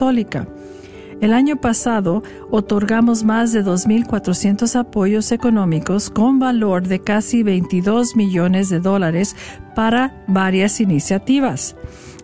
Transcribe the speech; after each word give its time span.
Católica. 0.00 0.48
El 1.20 1.34
año 1.34 1.56
pasado 1.56 2.22
otorgamos 2.50 3.22
más 3.22 3.52
de 3.52 3.62
2.400 3.62 4.74
apoyos 4.76 5.30
económicos 5.30 6.08
con 6.08 6.38
valor 6.38 6.88
de 6.88 7.02
casi 7.02 7.42
22 7.42 8.16
millones 8.16 8.70
de 8.70 8.80
dólares 8.80 9.36
para 9.76 10.24
varias 10.26 10.80
iniciativas. 10.80 11.76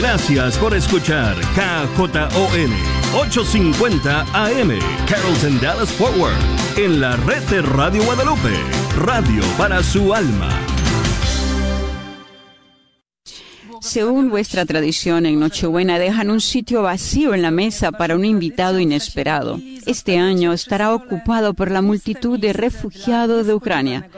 Gracias 0.02 0.58
por 0.58 0.74
escuchar 0.74 1.36
KJON 1.54 2.72
850 3.14 4.22
AM 4.34 4.70
Carrollton 5.06 5.60
Dallas 5.60 5.92
Forward 5.92 6.34
en 6.76 7.00
la 7.00 7.14
red 7.18 7.40
de 7.44 7.62
Radio 7.62 8.02
Guadalupe, 8.02 8.52
radio 8.98 9.44
para 9.56 9.80
su 9.80 10.12
alma. 10.12 10.48
Según 13.80 14.30
vuestra 14.30 14.64
tradición, 14.64 15.26
en 15.26 15.38
Nochebuena 15.38 15.98
dejan 15.98 16.30
un 16.30 16.40
sitio 16.40 16.82
vacío 16.82 17.34
en 17.34 17.42
la 17.42 17.50
mesa 17.50 17.92
para 17.92 18.14
un 18.16 18.24
invitado 18.24 18.80
inesperado. 18.80 19.60
Este 19.86 20.18
año 20.18 20.52
estará 20.52 20.94
ocupado 20.94 21.54
por 21.54 21.70
la 21.70 21.82
multitud 21.82 22.38
de 22.38 22.52
refugiados 22.52 23.46
de 23.46 23.54
Ucrania, 23.54 24.08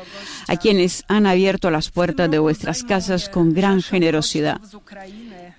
a 0.49 0.57
quienes 0.57 1.05
han 1.09 1.27
abierto 1.27 1.71
las 1.71 1.91
puertas 1.91 2.31
de 2.31 2.39
vuestras 2.39 2.85
casas 2.85 3.29
con 3.29 3.55
gran 3.55 3.83
generosidad. 3.83 4.61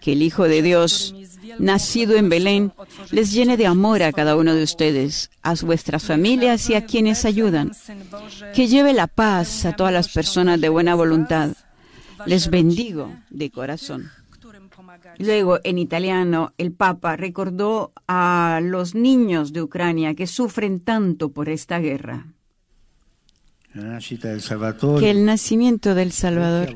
Que 0.06 0.14
el 0.14 0.22
Hijo 0.22 0.48
de 0.48 0.62
Dios, 0.62 1.16
nacido 1.60 2.16
en 2.16 2.30
Belén, 2.30 2.72
les 3.12 3.34
llene 3.34 3.58
de 3.58 3.66
amor 3.66 4.04
a 4.04 4.14
cada 4.14 4.38
uno 4.38 4.54
de 4.54 4.64
ustedes, 4.64 5.32
a 5.42 5.56
vuestras 5.56 6.04
familias 6.04 6.70
y 6.70 6.76
a 6.76 6.86
quienes 6.86 7.26
ayudan. 7.26 7.72
Que 8.54 8.68
lleve 8.68 8.94
la 8.94 9.08
paz 9.08 9.66
a 9.66 9.76
todas 9.76 9.92
las 9.92 10.08
personas 10.10 10.62
de 10.62 10.70
buena 10.70 10.96
voluntad 10.96 11.54
les 12.26 12.50
bendigo 12.50 13.14
de 13.30 13.52
corazón. 13.52 14.12
Luego, 15.20 15.60
en 15.64 15.78
italiano, 15.78 16.54
el 16.58 16.72
Papa 16.72 17.16
recordó 17.16 17.94
a 18.08 18.60
los 18.62 18.96
niños 18.96 19.54
de 19.54 19.62
Ucrania 19.62 20.16
que 20.16 20.28
sufren 20.28 20.80
tanto 20.80 21.32
por 21.32 21.50
esta 21.50 21.80
guerra. 21.80 22.28
Que 25.00 25.12
el 25.12 25.26
nacimiento 25.26 25.96
del 25.96 26.12
Salvador 26.12 26.76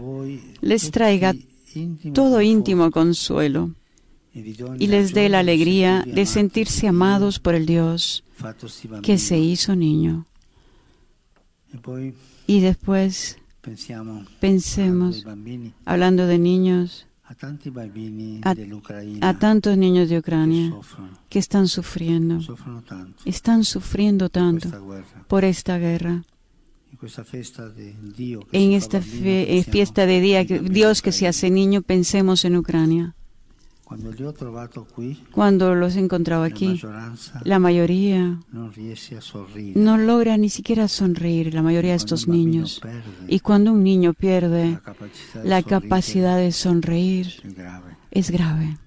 les 0.62 0.92
traiga 0.92 1.34
todo 2.14 2.42
íntimo 2.42 2.92
consuelo. 2.92 3.72
Y 4.34 4.88
les 4.88 5.14
dé 5.14 5.28
la 5.28 5.40
alegría 5.40 6.04
de 6.06 6.26
sentirse 6.26 6.88
amados 6.88 7.40
por 7.40 7.56
el 7.56 7.66
Dios 7.66 8.24
que 9.02 9.18
se 9.18 9.38
hizo 9.38 9.76
niño. 9.76 10.26
Y 12.48 12.62
después 12.62 13.40
Pensemos, 14.40 15.26
hablando 15.86 16.28
de 16.28 16.40
niños, 16.40 17.06
a, 17.24 17.36
tantos 19.34 19.78
niños 19.78 20.10
de 20.10 20.18
Ucrania 20.18 20.74
que 21.28 21.40
están 21.40 21.68
sufriendo, 21.68 22.40
están 23.26 23.66
sufriendo 23.66 24.30
tanto 24.30 24.70
por 25.28 25.44
esta 25.44 25.78
guerra. 25.78 26.24
En 28.51 28.74
esta 28.74 28.98
eh, 28.98 29.63
fiesta 29.63 30.06
de 30.06 30.20
día, 30.20 30.44
Dios 30.44 31.01
que 31.01 31.12
se 31.12 31.27
hace 31.27 31.50
niño, 31.50 31.82
pensemos 31.82 32.44
en 32.44 32.58
Ucrania. 32.58 33.15
Cuando 35.32 35.74
los 35.75 35.96
he 35.96 36.00
encontrado 36.00 36.44
aquí, 36.44 36.79
la 37.44 37.58
mayoría 37.58 38.39
no 39.75 39.98
logra 39.98 40.38
ni 40.38 40.50
siquiera 40.50 40.88
sonreír, 40.88 41.53
la 41.53 41.63
mayoría 41.63 41.91
de 41.91 41.98
estos 41.98 42.27
niños. 42.27 42.82
Y 43.27 43.39
cuando 43.39 43.72
un 43.72 43.84
niño 43.84 44.13
pierde 44.13 44.79
la 45.44 45.63
capacidad 45.63 46.38
de 46.38 46.51
sonreír, 46.51 47.41
es 48.12 48.29
grave. 48.29 48.77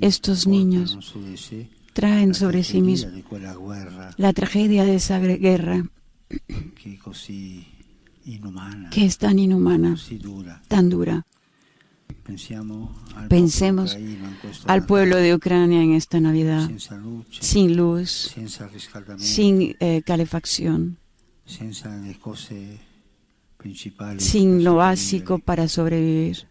Estos 0.00 0.48
niños 0.48 1.14
traen 1.92 2.34
sobre 2.34 2.64
sí 2.64 2.82
mismos 2.82 3.12
la 4.16 4.32
tragedia 4.32 4.84
de 4.84 4.96
esa 4.96 5.20
guerra 5.20 5.84
que 8.90 9.04
es 9.04 9.18
tan 9.18 9.38
inhumana, 9.38 9.96
tan 10.68 10.88
dura. 10.88 11.26
Pensemos 13.28 13.96
al 14.66 14.86
pueblo 14.86 15.16
de 15.16 15.34
Ucrania 15.34 15.82
en 15.82 15.92
esta 15.92 16.20
Navidad, 16.20 16.70
sin 17.30 17.76
luz, 17.76 18.34
sin 19.18 19.76
eh, 19.80 20.02
calefacción, 20.04 20.98
sin 24.18 24.64
lo 24.64 24.76
básico 24.76 25.38
para 25.38 25.68
sobrevivir. 25.68 26.46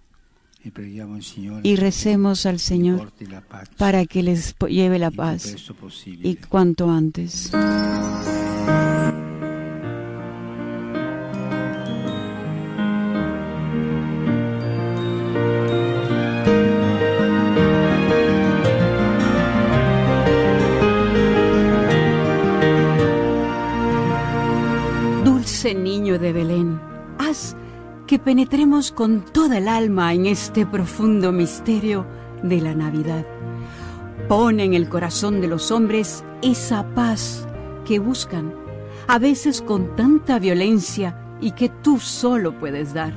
Y 1.63 1.75
recemos 1.77 2.45
al 2.45 2.59
Señor 2.59 3.13
para 3.77 4.05
que 4.05 4.24
les 4.24 4.55
lleve 4.67 5.00
la 5.00 5.12
paz 5.12 5.55
y 6.05 6.36
cuanto 6.36 6.89
antes. 6.89 7.51
Que 28.10 28.18
penetremos 28.18 28.92
con 28.92 29.22
toda 29.22 29.60
el 29.60 29.68
alma 29.68 30.16
en 30.16 30.25
este 30.25 30.66
profundo 30.66 31.32
misterio 31.32 32.08
de 32.42 32.60
la 32.60 32.74
Navidad. 32.74 33.24
Pon 34.28 34.60
en 34.60 34.74
el 34.74 34.89
corazón 34.89 35.42
de 35.42 35.48
los 35.48 35.70
hombres 35.70 36.24
esa 36.42 36.96
paz 36.96 37.48
que 37.86 38.00
buscan, 38.00 38.51
a 39.08 39.20
veces 39.20 39.62
con 39.62 39.96
tanta 39.96 40.39
violencia 40.39 41.38
y 41.39 41.51
que 41.51 41.70
tú 41.70 42.00
solo 42.00 42.58
puedes 42.58 42.96
dar. 42.96 43.13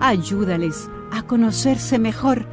Ayúdales 0.00 0.88
a 1.10 1.24
conocerse 1.24 1.98
mejor 1.98 2.46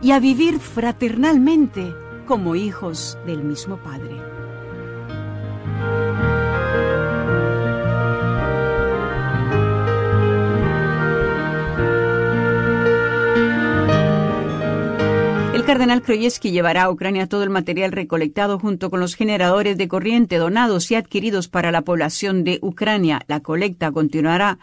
y 0.00 0.12
a 0.12 0.20
vivir 0.20 0.60
fraternalmente 0.60 1.92
como 2.28 2.54
hijos 2.54 3.18
del 3.26 3.42
mismo 3.42 3.78
Padre. 3.78 4.33
Cardenal 15.74 16.02
Krojewski 16.02 16.52
llevará 16.52 16.84
a 16.84 16.90
Ucrania 16.92 17.26
todo 17.26 17.42
el 17.42 17.50
material 17.50 17.90
recolectado 17.90 18.60
junto 18.60 18.90
con 18.90 19.00
los 19.00 19.16
generadores 19.16 19.76
de 19.76 19.88
corriente 19.88 20.36
donados 20.36 20.88
y 20.92 20.94
adquiridos 20.94 21.48
para 21.48 21.72
la 21.72 21.82
población 21.82 22.44
de 22.44 22.60
Ucrania. 22.62 23.22
La 23.26 23.40
colecta 23.40 23.90
continuará 23.90 24.60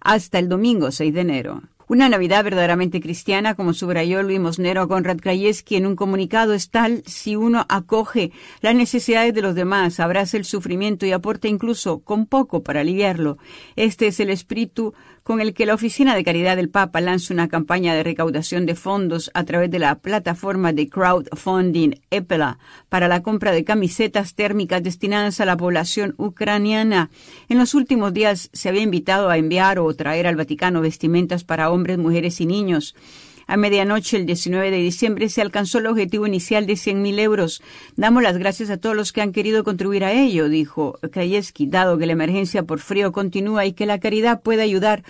hasta 0.00 0.38
el 0.38 0.48
domingo 0.48 0.90
6 0.90 1.12
de 1.12 1.20
enero. 1.20 1.62
Una 1.86 2.08
Navidad 2.08 2.42
verdaderamente 2.42 3.02
cristiana, 3.02 3.56
como 3.56 3.74
subrayó 3.74 4.22
Luis 4.22 4.40
Mosnero 4.40 4.88
Conrad 4.88 5.18
Krajewski 5.18 5.76
en 5.76 5.84
un 5.84 5.96
comunicado, 5.96 6.54
es 6.54 6.70
tal 6.70 7.02
si 7.04 7.36
uno 7.36 7.66
acoge 7.68 8.32
las 8.62 8.74
necesidades 8.74 9.34
de 9.34 9.42
los 9.42 9.54
demás, 9.54 10.00
abraza 10.00 10.38
el 10.38 10.46
sufrimiento 10.46 11.04
y 11.04 11.12
aporta 11.12 11.46
incluso 11.46 11.98
con 11.98 12.24
poco 12.24 12.62
para 12.62 12.80
aliviarlo. 12.80 13.36
Este 13.76 14.06
es 14.06 14.18
el 14.18 14.30
espíritu 14.30 14.94
con 15.24 15.40
el 15.40 15.54
que 15.54 15.64
la 15.64 15.74
Oficina 15.74 16.14
de 16.14 16.22
Caridad 16.22 16.54
del 16.54 16.68
Papa 16.68 17.00
lanza 17.00 17.32
una 17.32 17.48
campaña 17.48 17.94
de 17.94 18.02
recaudación 18.02 18.66
de 18.66 18.74
fondos 18.74 19.30
a 19.32 19.44
través 19.44 19.70
de 19.70 19.78
la 19.78 19.94
plataforma 19.96 20.74
de 20.74 20.88
crowdfunding 20.90 21.94
EPELA 22.10 22.58
para 22.90 23.08
la 23.08 23.22
compra 23.22 23.50
de 23.50 23.64
camisetas 23.64 24.34
térmicas 24.34 24.82
destinadas 24.82 25.40
a 25.40 25.46
la 25.46 25.56
población 25.56 26.14
ucraniana. 26.18 27.10
En 27.48 27.56
los 27.56 27.72
últimos 27.72 28.12
días 28.12 28.50
se 28.52 28.68
había 28.68 28.82
invitado 28.82 29.30
a 29.30 29.38
enviar 29.38 29.78
o 29.78 29.92
traer 29.94 30.26
al 30.26 30.36
Vaticano 30.36 30.82
vestimentas 30.82 31.42
para 31.42 31.70
hombres, 31.70 31.96
mujeres 31.96 32.42
y 32.42 32.46
niños. 32.46 32.94
A 33.46 33.56
medianoche, 33.56 34.16
el 34.16 34.26
19 34.26 34.70
de 34.70 34.78
diciembre, 34.78 35.28
se 35.28 35.42
alcanzó 35.42 35.78
el 35.78 35.86
objetivo 35.86 36.26
inicial 36.26 36.66
de 36.66 36.74
100.000 36.74 37.18
euros. 37.20 37.62
Damos 37.96 38.22
las 38.22 38.38
gracias 38.38 38.70
a 38.70 38.78
todos 38.78 38.96
los 38.96 39.12
que 39.12 39.22
han 39.22 39.32
querido 39.32 39.64
contribuir 39.64 40.04
a 40.04 40.12
ello, 40.12 40.48
dijo 40.48 40.98
Krajewski, 41.10 41.66
dado 41.66 41.98
que 41.98 42.06
la 42.06 42.12
emergencia 42.12 42.62
por 42.62 42.80
frío 42.80 43.12
continúa 43.12 43.66
y 43.66 43.72
que 43.72 43.86
la 43.86 44.00
caridad 44.00 44.42
puede 44.42 44.62
ayudar 44.62 45.04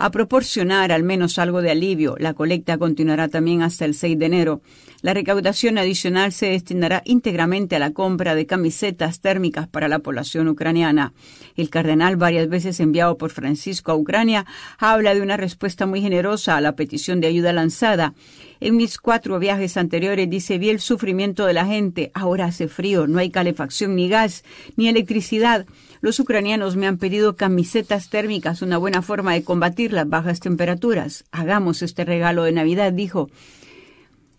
a 0.00 0.10
proporcionar 0.10 0.92
al 0.92 1.02
menos 1.02 1.38
algo 1.38 1.60
de 1.60 1.70
alivio. 1.70 2.16
La 2.18 2.32
colecta 2.32 2.78
continuará 2.78 3.28
también 3.28 3.60
hasta 3.60 3.84
el 3.84 3.94
6 3.94 4.18
de 4.18 4.26
enero. 4.26 4.62
La 5.02 5.12
recaudación 5.12 5.76
adicional 5.76 6.32
se 6.32 6.46
destinará 6.46 7.02
íntegramente 7.04 7.76
a 7.76 7.78
la 7.78 7.92
compra 7.92 8.34
de 8.34 8.46
camisetas 8.46 9.20
térmicas 9.20 9.68
para 9.68 9.88
la 9.88 9.98
población 9.98 10.48
ucraniana. 10.48 11.12
El 11.54 11.68
cardenal, 11.68 12.16
varias 12.16 12.48
veces 12.48 12.80
enviado 12.80 13.18
por 13.18 13.30
Francisco 13.30 13.92
a 13.92 13.94
Ucrania, 13.94 14.46
habla 14.78 15.14
de 15.14 15.20
una 15.20 15.36
respuesta 15.36 15.84
muy 15.84 16.00
generosa 16.00 16.56
a 16.56 16.62
la 16.62 16.76
petición 16.76 17.20
de 17.20 17.26
ayuda 17.26 17.52
lanzada. 17.52 18.14
En 18.62 18.76
mis 18.76 18.98
cuatro 18.98 19.38
viajes 19.38 19.78
anteriores, 19.78 20.28
dice, 20.28 20.58
vi 20.58 20.68
el 20.68 20.80
sufrimiento 20.80 21.46
de 21.46 21.54
la 21.54 21.64
gente. 21.64 22.10
Ahora 22.12 22.44
hace 22.44 22.68
frío, 22.68 23.06
no 23.06 23.18
hay 23.18 23.30
calefacción, 23.30 23.96
ni 23.96 24.10
gas, 24.10 24.44
ni 24.76 24.86
electricidad. 24.86 25.64
Los 26.02 26.20
ucranianos 26.20 26.76
me 26.76 26.86
han 26.86 26.98
pedido 26.98 27.36
camisetas 27.36 28.10
térmicas, 28.10 28.60
una 28.60 28.76
buena 28.76 29.00
forma 29.00 29.32
de 29.32 29.44
combatir 29.44 29.94
las 29.94 30.06
bajas 30.06 30.40
temperaturas. 30.40 31.24
Hagamos 31.32 31.80
este 31.80 32.04
regalo 32.04 32.44
de 32.44 32.52
Navidad, 32.52 32.92
dijo. 32.92 33.30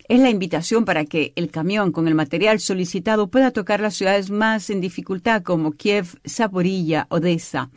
Es 0.07 0.19
la 0.19 0.29
invitación 0.29 0.85
para 0.85 1.05
que 1.05 1.33
el 1.35 1.49
camión 1.49 1.91
con 1.91 2.07
el 2.07 2.13
material 2.13 2.59
solicitado 2.59 3.27
pueda 3.27 3.49
tocar 3.49 3.79
las 3.79 3.95
ciudades 3.95 4.29
más 4.29 4.69
en 4.69 4.81
dificultad 4.81 5.41
como 5.41 5.71
Kiev, 5.71 6.19
Zaporilla, 6.27 7.07
Odessa. 7.09 7.71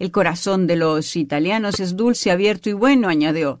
El 0.00 0.10
corazón 0.10 0.66
de 0.66 0.76
los 0.76 1.14
italianos 1.14 1.78
es 1.78 1.94
dulce, 1.94 2.32
abierto 2.32 2.70
y 2.70 2.72
bueno, 2.72 3.08
añadió. 3.08 3.60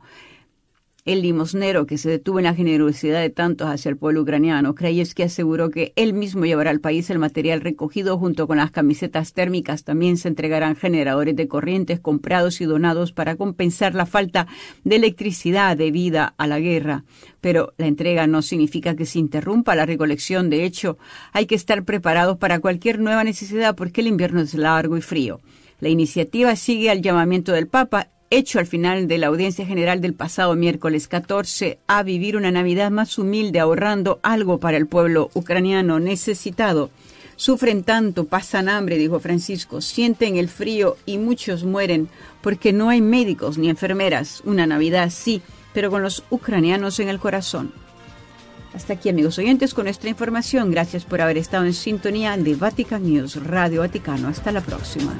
El 1.06 1.22
limosnero 1.22 1.86
que 1.86 1.98
se 1.98 2.10
detuvo 2.10 2.40
en 2.40 2.44
la 2.44 2.54
generosidad 2.54 3.20
de 3.20 3.30
tantos 3.30 3.68
hacia 3.68 3.88
el 3.88 3.96
pueblo 3.96 4.22
ucraniano. 4.22 4.74
Krajewski 4.74 5.22
aseguró 5.22 5.70
que 5.70 5.92
él 5.94 6.12
mismo 6.12 6.44
llevará 6.44 6.70
al 6.70 6.80
país 6.80 7.08
el 7.10 7.20
material 7.20 7.60
recogido 7.60 8.18
junto 8.18 8.48
con 8.48 8.56
las 8.56 8.72
camisetas 8.72 9.32
térmicas. 9.32 9.84
También 9.84 10.16
se 10.16 10.26
entregarán 10.26 10.74
generadores 10.74 11.36
de 11.36 11.46
corrientes 11.46 12.00
comprados 12.00 12.60
y 12.60 12.64
donados 12.64 13.12
para 13.12 13.36
compensar 13.36 13.94
la 13.94 14.04
falta 14.04 14.48
de 14.82 14.96
electricidad 14.96 15.76
debida 15.76 16.34
a 16.36 16.48
la 16.48 16.58
guerra. 16.58 17.04
Pero 17.40 17.72
la 17.78 17.86
entrega 17.86 18.26
no 18.26 18.42
significa 18.42 18.96
que 18.96 19.06
se 19.06 19.20
interrumpa 19.20 19.76
la 19.76 19.86
recolección. 19.86 20.50
De 20.50 20.64
hecho, 20.64 20.98
hay 21.32 21.46
que 21.46 21.54
estar 21.54 21.84
preparados 21.84 22.36
para 22.36 22.58
cualquier 22.58 22.98
nueva 22.98 23.22
necesidad 23.22 23.76
porque 23.76 24.00
el 24.00 24.08
invierno 24.08 24.40
es 24.40 24.54
largo 24.54 24.96
y 24.96 25.02
frío. 25.02 25.40
La 25.78 25.88
iniciativa 25.88 26.56
sigue 26.56 26.90
al 26.90 27.02
llamamiento 27.02 27.52
del 27.52 27.68
Papa 27.68 28.08
hecho 28.30 28.58
al 28.58 28.66
final 28.66 29.08
de 29.08 29.18
la 29.18 29.28
audiencia 29.28 29.66
general 29.66 30.00
del 30.00 30.14
pasado 30.14 30.54
miércoles 30.54 31.08
14 31.08 31.78
a 31.86 32.02
vivir 32.02 32.36
una 32.36 32.50
Navidad 32.50 32.90
más 32.90 33.18
humilde, 33.18 33.60
ahorrando 33.60 34.20
algo 34.22 34.58
para 34.58 34.76
el 34.76 34.86
pueblo 34.86 35.30
ucraniano 35.34 36.00
necesitado. 36.00 36.90
Sufren 37.36 37.84
tanto, 37.84 38.24
pasan 38.24 38.68
hambre, 38.68 38.96
dijo 38.96 39.20
Francisco, 39.20 39.80
sienten 39.80 40.36
el 40.36 40.48
frío 40.48 40.96
y 41.04 41.18
muchos 41.18 41.64
mueren 41.64 42.08
porque 42.40 42.72
no 42.72 42.88
hay 42.88 43.02
médicos 43.02 43.58
ni 43.58 43.68
enfermeras. 43.68 44.40
Una 44.44 44.66
Navidad 44.66 45.10
sí, 45.10 45.42
pero 45.74 45.90
con 45.90 46.02
los 46.02 46.24
ucranianos 46.30 46.98
en 47.00 47.08
el 47.08 47.18
corazón. 47.18 47.72
Hasta 48.72 48.94
aquí, 48.94 49.08
amigos 49.08 49.38
oyentes, 49.38 49.72
con 49.72 49.84
nuestra 49.84 50.10
información. 50.10 50.70
Gracias 50.70 51.04
por 51.04 51.20
haber 51.20 51.38
estado 51.38 51.64
en 51.64 51.72
sintonía 51.72 52.36
de 52.36 52.54
Vatican 52.56 53.04
News, 53.04 53.42
Radio 53.42 53.80
Vaticano. 53.80 54.28
Hasta 54.28 54.52
la 54.52 54.60
próxima. 54.60 55.14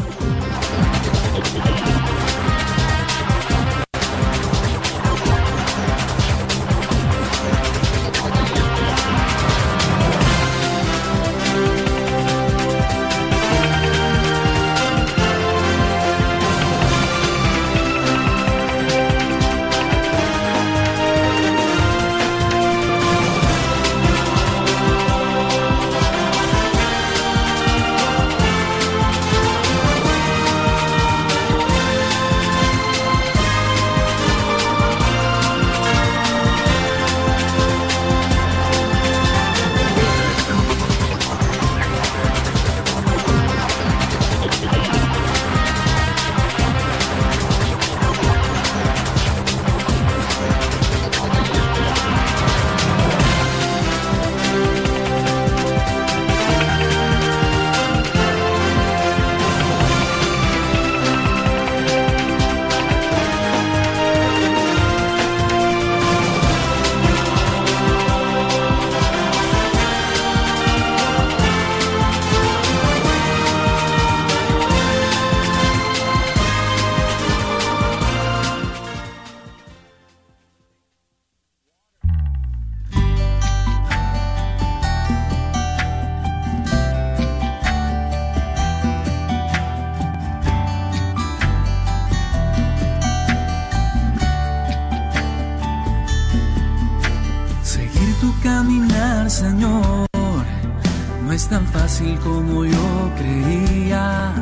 Como 102.25 102.65
yo 102.65 103.11
creía. 103.17 104.35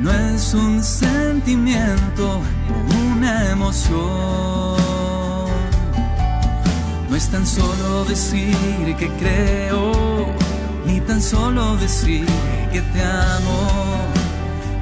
No 0.00 0.10
es 0.10 0.52
un 0.54 0.82
sentimiento 0.82 2.40
o 2.70 3.06
una 3.12 3.50
emoción. 3.50 4.00
No 7.08 7.16
es 7.16 7.28
tan 7.28 7.46
solo 7.46 8.04
decir 8.06 8.96
que 8.98 9.08
creo, 9.20 10.26
ni 10.86 11.00
tan 11.00 11.20
solo 11.22 11.76
decir 11.76 12.26
que 12.72 12.80
te 12.80 13.02
amo. 13.02 14.08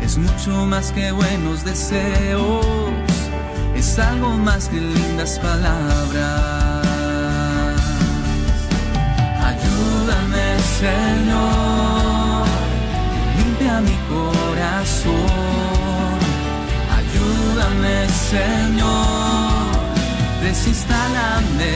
Es 0.03 0.17
mucho 0.17 0.67
más 0.67 0.91
que 0.93 1.13
buenos 1.13 1.65
deseos, 1.65 2.67
es 3.75 3.99
algo 3.99 4.31
más 4.39 4.69
que 4.69 4.81
lindas 4.81 5.39
palabras. 5.39 6.60
Señor, 10.81 12.47
limpia 13.37 13.83
mi 13.83 13.97
corazón, 14.09 15.13
ayúdame 16.99 18.09
Señor, 18.09 19.77
desinstálame 20.43 21.73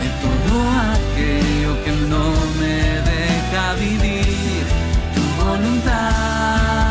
de 0.00 0.08
todo 0.24 0.54
aquello 0.96 1.72
que 1.84 1.92
no 2.12 2.24
me 2.58 2.78
deja 3.12 3.74
vivir 3.74 4.66
tu 5.14 5.22
voluntad. 5.44 6.89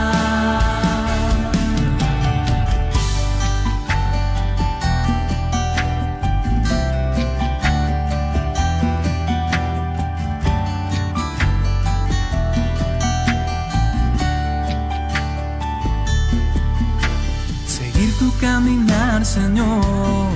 Señor, 19.29 20.31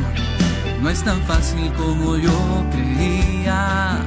no 0.83 0.87
es 0.87 1.03
tan 1.03 1.19
fácil 1.23 1.73
como 1.73 2.15
yo 2.15 2.63
creía. 2.71 3.97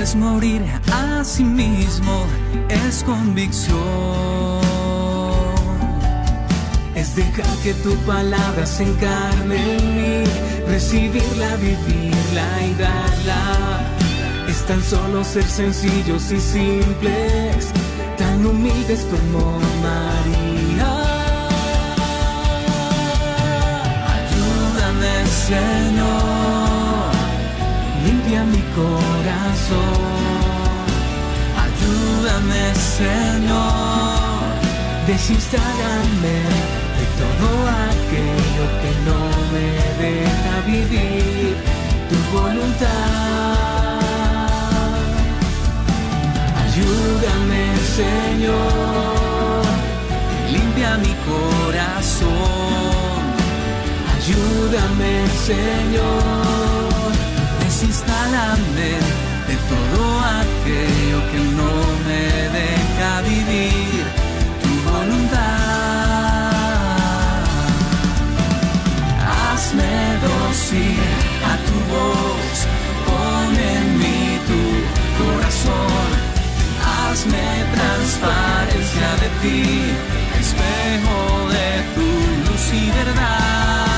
Es 0.00 0.16
morir 0.16 0.62
a 0.92 1.22
sí 1.22 1.44
mismo, 1.44 2.26
es 2.68 3.04
convicción. 3.04 3.78
Es 6.96 7.14
dejar 7.14 7.56
que 7.62 7.72
tu 7.74 7.94
palabra 7.98 8.66
se 8.66 8.82
encarne 8.82 9.76
en 9.76 9.96
mí, 9.96 10.24
recibirla, 10.66 11.54
vivirla 11.56 12.46
y 12.68 12.74
darla. 12.82 13.80
Es 14.48 14.66
tan 14.66 14.82
solo 14.82 15.22
ser 15.22 15.44
sencillos 15.44 16.32
y 16.32 16.40
simples, 16.40 17.68
tan 18.16 18.44
humildes 18.44 19.06
como 19.08 19.60
María. 19.84 20.47
Ayúdame, 31.64 32.74
Señor, 32.74 34.40
desinstálame 35.06 36.38
de 36.98 37.04
todo 37.20 37.48
aquello 37.90 38.64
que 38.80 38.92
no 39.06 39.20
me 39.52 39.68
deja 40.02 40.54
vivir 40.66 41.56
tu 42.08 42.16
voluntad. 42.36 43.58
Ayúdame, 46.64 47.62
Señor, 47.98 49.64
limpia 50.50 50.90
mi 50.98 51.14
corazón. 51.30 52.28
Ayúdame, 54.16 55.12
Señor, 55.46 57.12
desinstálame 57.60 58.68
de 58.76 59.27
todo 59.72 60.02
aquello 60.40 61.18
que 61.30 61.40
no 61.58 61.72
me 62.06 62.24
deja 62.58 63.10
vivir 63.22 64.04
tu 64.62 64.70
voluntad. 64.90 65.48
Hazme 69.36 69.94
dócil 70.28 71.00
a 71.52 71.54
tu 71.66 71.76
voz, 71.92 72.56
pon 73.06 73.50
en 73.74 73.86
mí 74.00 74.22
tu 74.48 74.62
corazón, 75.20 76.08
hazme 76.90 77.46
transparencia 77.76 79.08
de 79.22 79.28
ti, 79.42 79.62
espejo 80.40 81.18
de 81.56 81.68
tu 81.94 82.06
luz 82.44 82.64
y 82.72 82.90
verdad. 82.90 83.97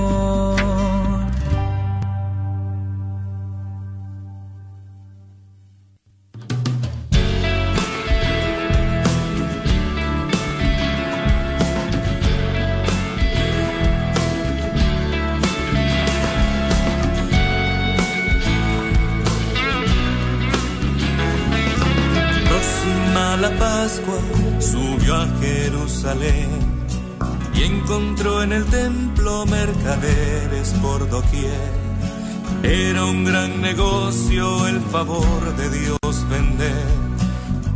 favor 34.91 35.55
de 35.55 35.69
Dios 35.69 36.29
vender. 36.29 36.85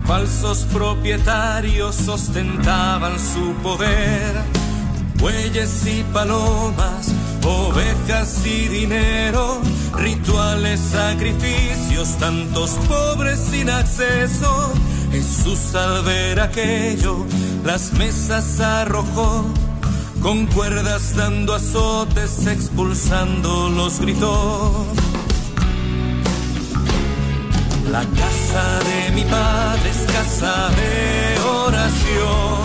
Falsos 0.05 0.67
propietarios 0.73 2.07
ostentaban 2.09 3.13
su 3.17 3.53
poder. 3.63 4.35
Bueyes 5.17 5.87
y 5.87 6.03
palomas, 6.13 7.13
ovejas 7.43 8.45
y 8.45 8.67
dinero, 8.67 9.61
rituales, 9.97 10.79
sacrificios, 10.79 12.17
tantos 12.17 12.71
pobres 12.87 13.39
sin 13.39 13.69
acceso. 13.69 14.73
Jesús 15.11 15.73
al 15.73 16.03
ver 16.03 16.41
aquello 16.41 17.25
las 17.63 17.93
mesas 17.93 18.59
arrojó, 18.59 19.45
con 20.21 20.47
cuerdas 20.47 21.15
dando 21.15 21.55
azotes, 21.55 22.45
expulsando 22.45 23.69
los 23.69 24.01
gritó. 24.01 24.85
La 27.95 28.01
casa 28.01 28.79
de 28.89 29.11
mi 29.15 29.23
padre 29.23 29.89
es 29.89 30.01
casa 30.11 30.69
de 30.79 31.39
oración 31.63 32.61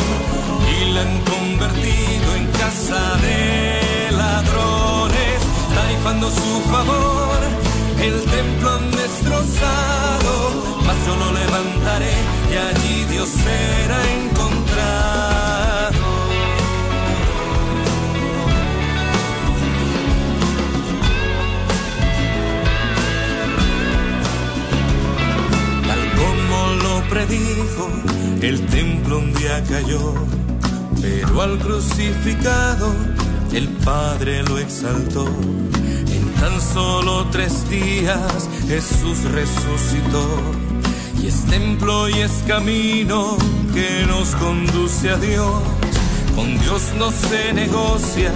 y 0.75 0.93
la 0.93 1.03
han 1.03 1.21
convertido 1.21 2.35
en 2.35 2.47
casa 2.63 3.01
de 3.27 4.11
ladrones, 4.11 5.39
tarifando 5.73 6.29
su 6.31 6.53
favor. 6.73 7.39
El 8.03 8.25
templo 8.25 8.71
han 8.73 8.91
destrozado, 8.91 10.33
mas 10.85 10.97
yo 11.07 11.15
lo 11.15 11.33
levantaré 11.33 12.15
y 12.53 12.57
allí 12.69 13.05
Dios 13.05 13.29
será 13.29 14.01
encontrado. 14.19 15.50
Predijo, 27.11 27.91
el 28.41 28.65
templo 28.67 29.19
un 29.19 29.35
día 29.35 29.63
cayó, 29.69 30.15
pero 31.03 31.43
al 31.43 31.59
crucificado 31.59 32.95
el 33.53 33.69
Padre 33.85 34.45
lo 34.45 34.59
exaltó. 34.59 35.27
En 35.27 36.33
tan 36.41 36.61
solo 36.61 37.27
tres 37.33 37.69
días 37.69 38.49
Jesús 38.69 39.25
resucitó 39.25 40.25
y 41.21 41.27
es 41.27 41.45
templo 41.47 42.09
y 42.09 42.21
es 42.21 42.33
camino 42.47 43.37
que 43.75 44.07
nos 44.07 44.29
conduce 44.37 45.11
a 45.11 45.17
Dios. 45.17 45.63
Con 46.37 46.59
Dios 46.61 46.83
no 46.97 47.11
se 47.11 47.53
negocia, 47.53 48.33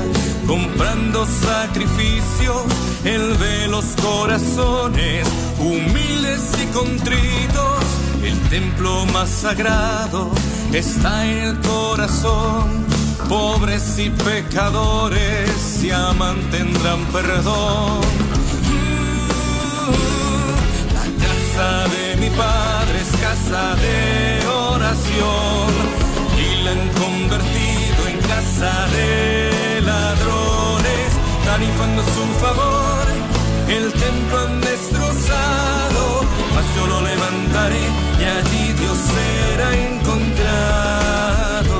comprando 0.48 1.26
sacrificios. 1.26 2.62
Él 3.04 3.37
ve 3.38 3.68
los 3.68 3.84
corazones 4.02 5.26
humildes 5.60 6.42
y 6.62 6.66
contritos. 6.74 8.03
El 8.24 8.40
templo 8.48 9.06
más 9.06 9.28
sagrado 9.28 10.30
está 10.72 11.26
en 11.26 11.38
el 11.38 11.60
corazón. 11.60 12.84
Pobres 13.28 13.98
y 13.98 14.10
pecadores 14.10 15.50
si 15.60 15.90
aman 15.90 16.38
tendrán 16.50 17.04
perdón. 17.12 18.00
La 20.94 21.06
casa 21.24 21.88
de 21.94 22.16
mi 22.20 22.30
padre 22.30 22.84
casa 23.20 23.74
de 23.76 24.46
oración 24.46 25.68
y 26.44 26.62
la 26.62 26.70
han 26.72 26.88
convertido 27.02 28.00
en 28.10 28.18
casa 28.32 28.72
de 28.94 29.80
ladrones, 29.80 31.10
tarifando 31.44 32.02
su 32.02 32.24
favor. 32.42 33.04
El 33.68 33.92
templo 33.92 34.38
han 34.44 34.60
destrozado, 34.60 35.73
yo 36.77 36.87
lo 36.87 37.00
levantaré 37.00 37.85
y 38.20 38.24
allí 38.24 38.72
Dios 38.81 38.98
será 39.14 39.68
encontrado. 39.88 41.79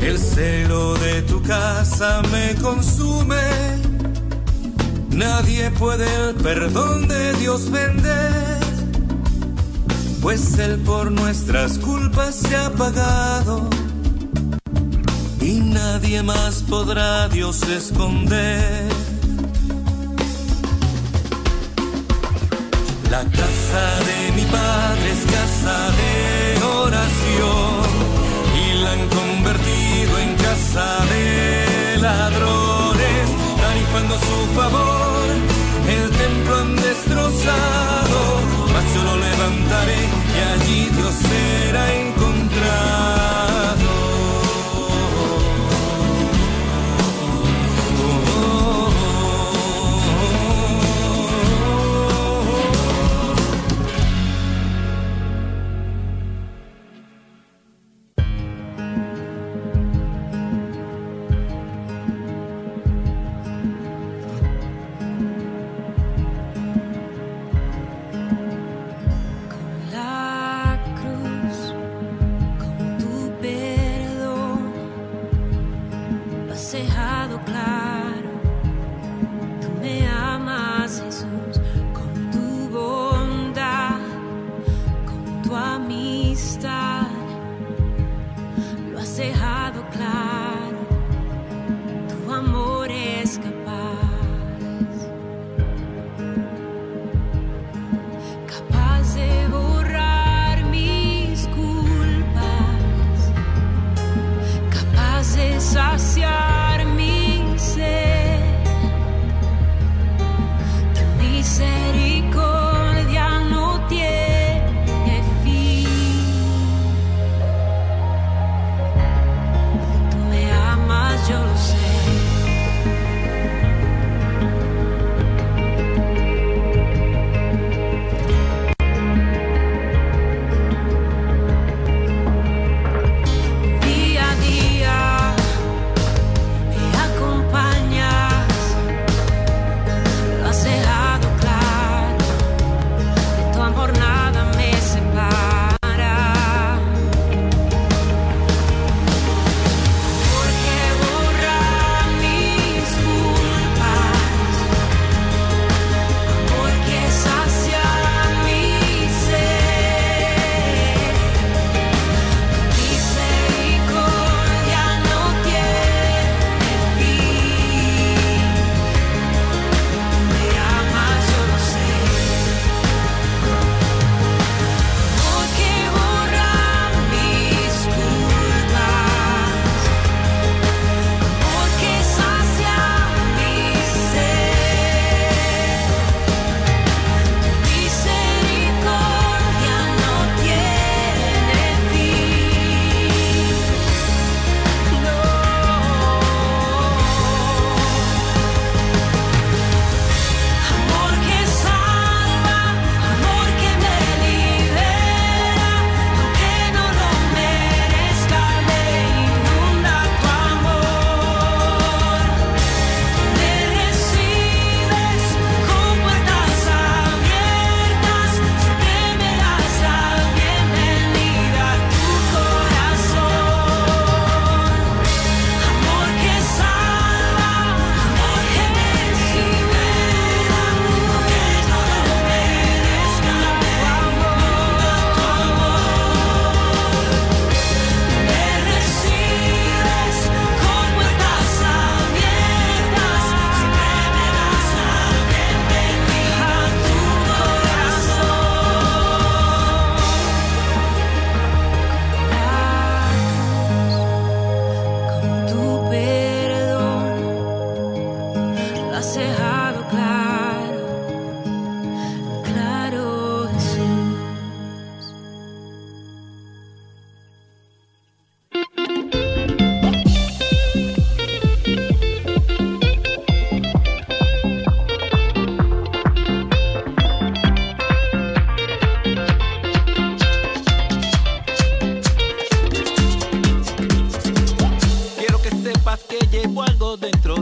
El 0.00 0.18
celo 0.18 0.94
de 0.94 1.22
tu 1.22 1.42
casa 1.42 2.22
me 2.32 2.54
consume. 2.56 3.46
Nadie 5.10 5.70
puede 5.70 6.06
el 6.28 6.34
perdón 6.34 7.08
de 7.08 7.32
Dios 7.34 7.70
vender 7.70 8.56
pues 10.26 10.58
Él 10.58 10.80
por 10.80 11.12
nuestras 11.12 11.78
culpas 11.78 12.34
se 12.34 12.56
ha 12.56 12.68
pagado 12.70 13.70
y 15.40 15.60
nadie 15.60 16.20
más 16.24 16.64
podrá 16.68 17.28
Dios 17.28 17.62
esconder. 17.62 19.05
Padre 24.50 24.86
casa 25.24 25.90
de 26.00 26.64
oración 26.64 27.82
y 28.62 28.74
la 28.82 28.92
han 28.92 29.08
convertido 29.08 30.18
en 30.18 30.34
casa 30.36 30.86
de 31.12 31.98
ladrones, 32.00 33.26
tarifando 33.60 34.14
su 34.28 34.38
favor. 34.54 35.26
El 35.88 36.10
templo 36.10 36.56
han 36.56 36.76
destrozado, 36.76 38.18
mas 38.72 38.84
yo 38.94 39.02
lo 39.04 39.16
levantaré 39.16 40.00
y 40.36 40.38
allí 40.54 40.90
Dios 40.96 41.14
será 41.14 41.94
encontrado. 41.94 43.15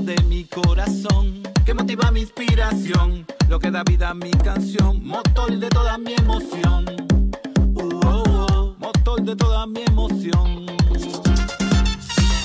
De 0.05 0.23
mi 0.25 0.45
corazón 0.45 1.43
que 1.65 1.73
motiva 1.73 2.11
mi 2.11 2.21
inspiración, 2.21 3.25
lo 3.49 3.59
que 3.59 3.71
da 3.71 3.83
vida 3.85 4.11
a 4.11 4.15
mi 4.15 4.31
canción, 4.33 5.03
motor 5.03 5.51
de 5.59 5.69
toda 5.71 5.97
mi 5.97 6.13
emoción. 6.15 6.85
Uh, 7.75 8.01
oh, 8.05 8.23
oh, 8.27 8.77
motor 8.79 9.23
de 9.23 9.35
toda 9.35 9.67
mi 9.67 9.83
emoción. 9.83 10.67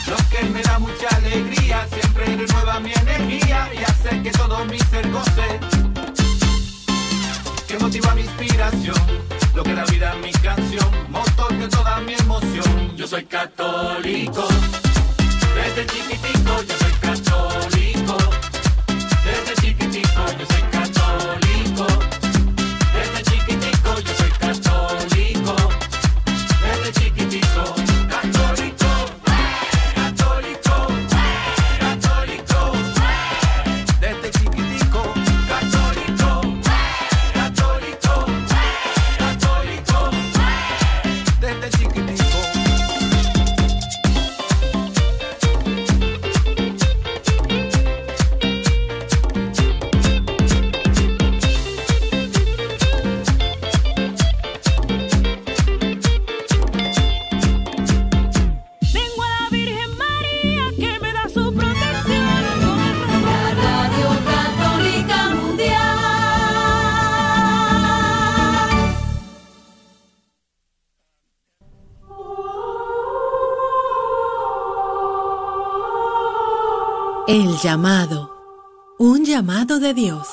Lo 0.08 0.18
que 0.32 0.44
me 0.54 0.62
da 0.62 0.80
mucha 0.80 1.08
alegría, 1.18 1.86
siempre 1.92 2.26
renueva 2.38 2.80
mi 2.80 2.94
energía 2.94 3.70
y 3.74 3.84
hace 3.84 4.22
que 4.22 4.32
todo 4.32 4.64
mi 4.66 4.80
ser 4.80 5.12
goce. 5.12 5.60
Que 7.68 7.78
motiva 7.78 8.16
mi 8.16 8.22
inspiración, 8.22 9.02
lo 9.54 9.64
que 9.64 9.74
da 9.74 9.84
vida 9.86 10.14
a 10.14 10.16
mi 10.16 10.32
canción, 10.32 10.90
motor 11.10 11.54
de 11.58 11.68
toda 11.68 12.00
mi 12.00 12.14
emoción. 12.14 12.96
Yo 12.96 13.06
soy 13.06 13.26
católico, 13.26 14.48
desde 15.56 15.86
chiquitico 15.88 16.64
yo 16.64 16.78
soy 16.78 16.99
llamado. 77.62 78.32
Un 79.00 79.26
llamado 79.26 79.82
de 79.82 79.94
Dios. 79.94 80.30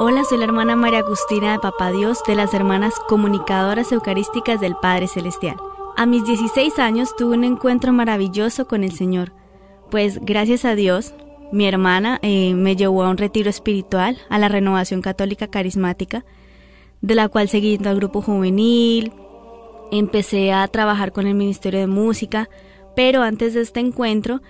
Hola, 0.00 0.24
soy 0.24 0.38
la 0.38 0.44
hermana 0.44 0.74
María 0.74 0.98
Agustina 0.98 1.52
de 1.52 1.60
Papá 1.60 1.92
Dios 1.92 2.18
de 2.26 2.34
las 2.34 2.54
hermanas 2.54 2.94
comunicadoras 3.06 3.92
eucarísticas 3.92 4.60
del 4.60 4.74
Padre 4.74 5.06
Celestial. 5.06 5.56
A 5.96 6.06
mis 6.06 6.24
16 6.24 6.76
años 6.80 7.14
tuve 7.14 7.36
un 7.36 7.44
encuentro 7.44 7.92
maravilloso 7.92 8.66
con 8.66 8.82
el 8.82 8.90
Señor, 8.92 9.32
pues 9.92 10.18
gracias 10.20 10.64
a 10.64 10.74
Dios, 10.74 11.14
mi 11.52 11.68
hermana 11.68 12.18
eh, 12.22 12.54
me 12.54 12.74
llevó 12.74 13.04
a 13.04 13.10
un 13.10 13.16
retiro 13.16 13.48
espiritual, 13.48 14.18
a 14.28 14.40
la 14.40 14.48
renovación 14.48 15.02
católica 15.02 15.48
carismática, 15.48 16.24
de 17.00 17.14
la 17.14 17.28
cual 17.28 17.48
seguí 17.48 17.78
al 17.84 17.96
grupo 17.96 18.22
juvenil, 18.22 19.12
empecé 19.92 20.52
a 20.52 20.66
trabajar 20.66 21.12
con 21.12 21.28
el 21.28 21.36
Ministerio 21.36 21.78
de 21.78 21.86
Música, 21.86 22.48
pero 22.96 23.22
antes 23.22 23.54
de 23.54 23.60
este 23.60 23.78
encuentro 23.78 24.40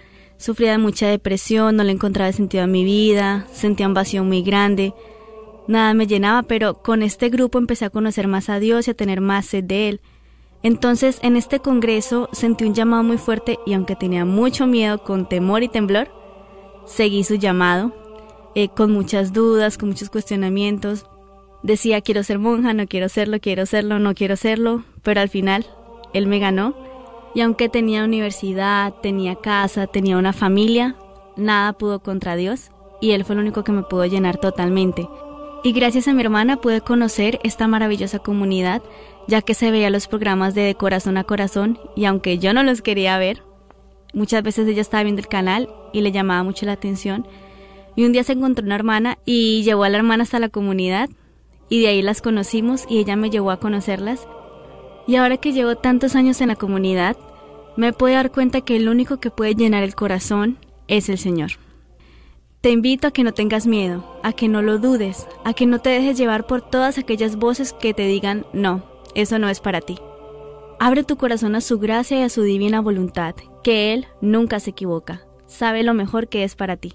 sufría 0.40 0.72
de 0.72 0.78
mucha 0.78 1.06
depresión, 1.06 1.76
no 1.76 1.84
le 1.84 1.92
encontraba 1.92 2.32
sentido 2.32 2.64
a 2.64 2.66
mi 2.66 2.82
vida, 2.82 3.46
sentía 3.52 3.86
un 3.86 3.92
vacío 3.94 4.24
muy 4.24 4.42
grande, 4.42 4.94
nada 5.68 5.92
me 5.92 6.06
llenaba, 6.06 6.42
pero 6.42 6.82
con 6.82 7.02
este 7.02 7.28
grupo 7.28 7.58
empecé 7.58 7.84
a 7.84 7.90
conocer 7.90 8.26
más 8.26 8.48
a 8.48 8.58
Dios 8.58 8.88
y 8.88 8.92
a 8.92 8.94
tener 8.94 9.20
más 9.20 9.44
sed 9.44 9.64
de 9.64 9.90
Él. 9.90 10.00
Entonces, 10.62 11.18
en 11.22 11.36
este 11.36 11.60
congreso 11.60 12.30
sentí 12.32 12.64
un 12.64 12.74
llamado 12.74 13.02
muy 13.02 13.18
fuerte 13.18 13.58
y 13.66 13.74
aunque 13.74 13.96
tenía 13.96 14.24
mucho 14.24 14.66
miedo, 14.66 15.04
con 15.04 15.28
temor 15.28 15.62
y 15.62 15.68
temblor, 15.68 16.10
seguí 16.86 17.22
su 17.22 17.34
llamado, 17.34 17.94
eh, 18.54 18.68
con 18.68 18.92
muchas 18.92 19.34
dudas, 19.34 19.76
con 19.76 19.90
muchos 19.90 20.08
cuestionamientos. 20.08 21.04
Decía, 21.62 22.00
quiero 22.00 22.22
ser 22.22 22.38
monja, 22.38 22.72
no 22.72 22.86
quiero 22.86 23.10
serlo, 23.10 23.40
quiero 23.40 23.66
serlo, 23.66 23.98
no 23.98 24.14
quiero 24.14 24.36
serlo, 24.36 24.84
pero 25.02 25.20
al 25.20 25.28
final 25.28 25.66
Él 26.14 26.26
me 26.26 26.38
ganó. 26.38 26.89
Y 27.34 27.42
aunque 27.42 27.68
tenía 27.68 28.04
universidad, 28.04 28.92
tenía 29.02 29.36
casa, 29.36 29.86
tenía 29.86 30.16
una 30.16 30.32
familia, 30.32 30.96
nada 31.36 31.72
pudo 31.72 32.00
contra 32.00 32.36
Dios 32.36 32.70
y 33.00 33.12
Él 33.12 33.24
fue 33.24 33.34
el 33.34 33.40
único 33.40 33.64
que 33.64 33.72
me 33.72 33.82
pudo 33.82 34.04
llenar 34.06 34.38
totalmente. 34.38 35.08
Y 35.62 35.72
gracias 35.72 36.08
a 36.08 36.12
mi 36.12 36.22
hermana 36.22 36.56
pude 36.56 36.80
conocer 36.80 37.38
esta 37.42 37.68
maravillosa 37.68 38.18
comunidad, 38.18 38.82
ya 39.28 39.42
que 39.42 39.54
se 39.54 39.70
veía 39.70 39.90
los 39.90 40.08
programas 40.08 40.54
de, 40.54 40.74
corazón 40.74 41.18
a 41.18 41.24
corazón 41.24 41.78
y 41.94 42.06
aunque 42.06 42.38
yo 42.38 42.54
no 42.54 42.62
los 42.62 42.80
quería 42.80 43.18
ver, 43.18 43.42
muchas 44.14 44.42
veces 44.42 44.66
ella 44.66 44.80
estaba 44.80 45.02
viendo 45.02 45.20
el 45.20 45.28
canal 45.28 45.68
y 45.92 46.00
le 46.00 46.12
llamaba 46.12 46.42
mucho 46.42 46.66
la 46.66 46.72
atención. 46.72 47.26
Y 47.94 48.04
un 48.04 48.12
día 48.12 48.24
se 48.24 48.32
encontró 48.32 48.64
una 48.64 48.74
hermana 48.74 49.18
y 49.26 49.62
llevó 49.62 49.84
a 49.84 49.88
la 49.88 49.98
hermana 49.98 50.22
hasta 50.22 50.38
la 50.38 50.48
comunidad 50.48 51.10
y 51.68 51.82
de 51.82 51.88
ahí 51.88 52.02
las 52.02 52.22
conocimos 52.22 52.84
y 52.88 52.98
ella 52.98 53.16
me 53.16 53.30
llevó 53.30 53.50
a 53.50 53.60
conocerlas. 53.60 54.26
Y 55.10 55.16
ahora 55.16 55.38
que 55.38 55.52
llevo 55.52 55.74
tantos 55.74 56.14
años 56.14 56.40
en 56.40 56.46
la 56.46 56.54
comunidad, 56.54 57.16
me 57.74 57.92
puedo 57.92 58.14
dar 58.14 58.30
cuenta 58.30 58.60
que 58.60 58.76
el 58.76 58.88
único 58.88 59.18
que 59.18 59.32
puede 59.32 59.56
llenar 59.56 59.82
el 59.82 59.96
corazón 59.96 60.56
es 60.86 61.08
el 61.08 61.18
Señor. 61.18 61.50
Te 62.60 62.70
invito 62.70 63.08
a 63.08 63.10
que 63.10 63.24
no 63.24 63.34
tengas 63.34 63.66
miedo, 63.66 64.20
a 64.22 64.32
que 64.32 64.46
no 64.46 64.62
lo 64.62 64.78
dudes, 64.78 65.26
a 65.42 65.52
que 65.52 65.66
no 65.66 65.80
te 65.80 65.90
dejes 65.90 66.16
llevar 66.16 66.46
por 66.46 66.62
todas 66.62 66.96
aquellas 66.96 67.34
voces 67.34 67.72
que 67.72 67.92
te 67.92 68.06
digan 68.06 68.46
no, 68.52 68.84
eso 69.16 69.40
no 69.40 69.48
es 69.48 69.58
para 69.58 69.80
ti. 69.80 69.98
Abre 70.78 71.02
tu 71.02 71.16
corazón 71.16 71.56
a 71.56 71.60
su 71.60 71.80
gracia 71.80 72.20
y 72.20 72.22
a 72.22 72.28
su 72.28 72.44
divina 72.44 72.80
voluntad, 72.80 73.34
que 73.64 73.92
Él 73.92 74.06
nunca 74.20 74.60
se 74.60 74.70
equivoca, 74.70 75.26
sabe 75.48 75.82
lo 75.82 75.92
mejor 75.92 76.28
que 76.28 76.44
es 76.44 76.54
para 76.54 76.76
ti. 76.76 76.94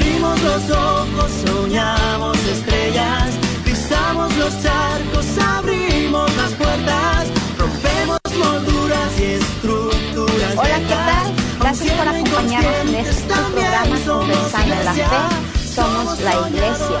Abrimos 0.01 0.41
los 0.41 0.71
ojos, 0.71 1.31
soñamos 1.45 2.35
estrellas, 2.47 3.29
pisamos 3.63 4.35
los 4.35 4.51
charcos, 4.63 5.25
abrimos 5.37 6.35
las 6.37 6.51
puertas, 6.53 7.27
rompemos 7.55 8.19
molduras 8.35 9.19
y 9.19 9.23
estructuras. 9.23 10.57
Hola, 10.57 10.79
¿qué 10.79 10.95
tal? 10.95 11.33
Gracias 11.59 11.93
por 11.93 12.07
acompañarnos 12.07 12.81
en 12.81 12.95
este 12.95 13.33
programa 13.53 13.95
Conversando 14.07 14.75
la 14.83 14.93
Fe. 14.93 15.69
Somos 15.71 16.19
la 16.21 16.47
Iglesia. 16.47 16.99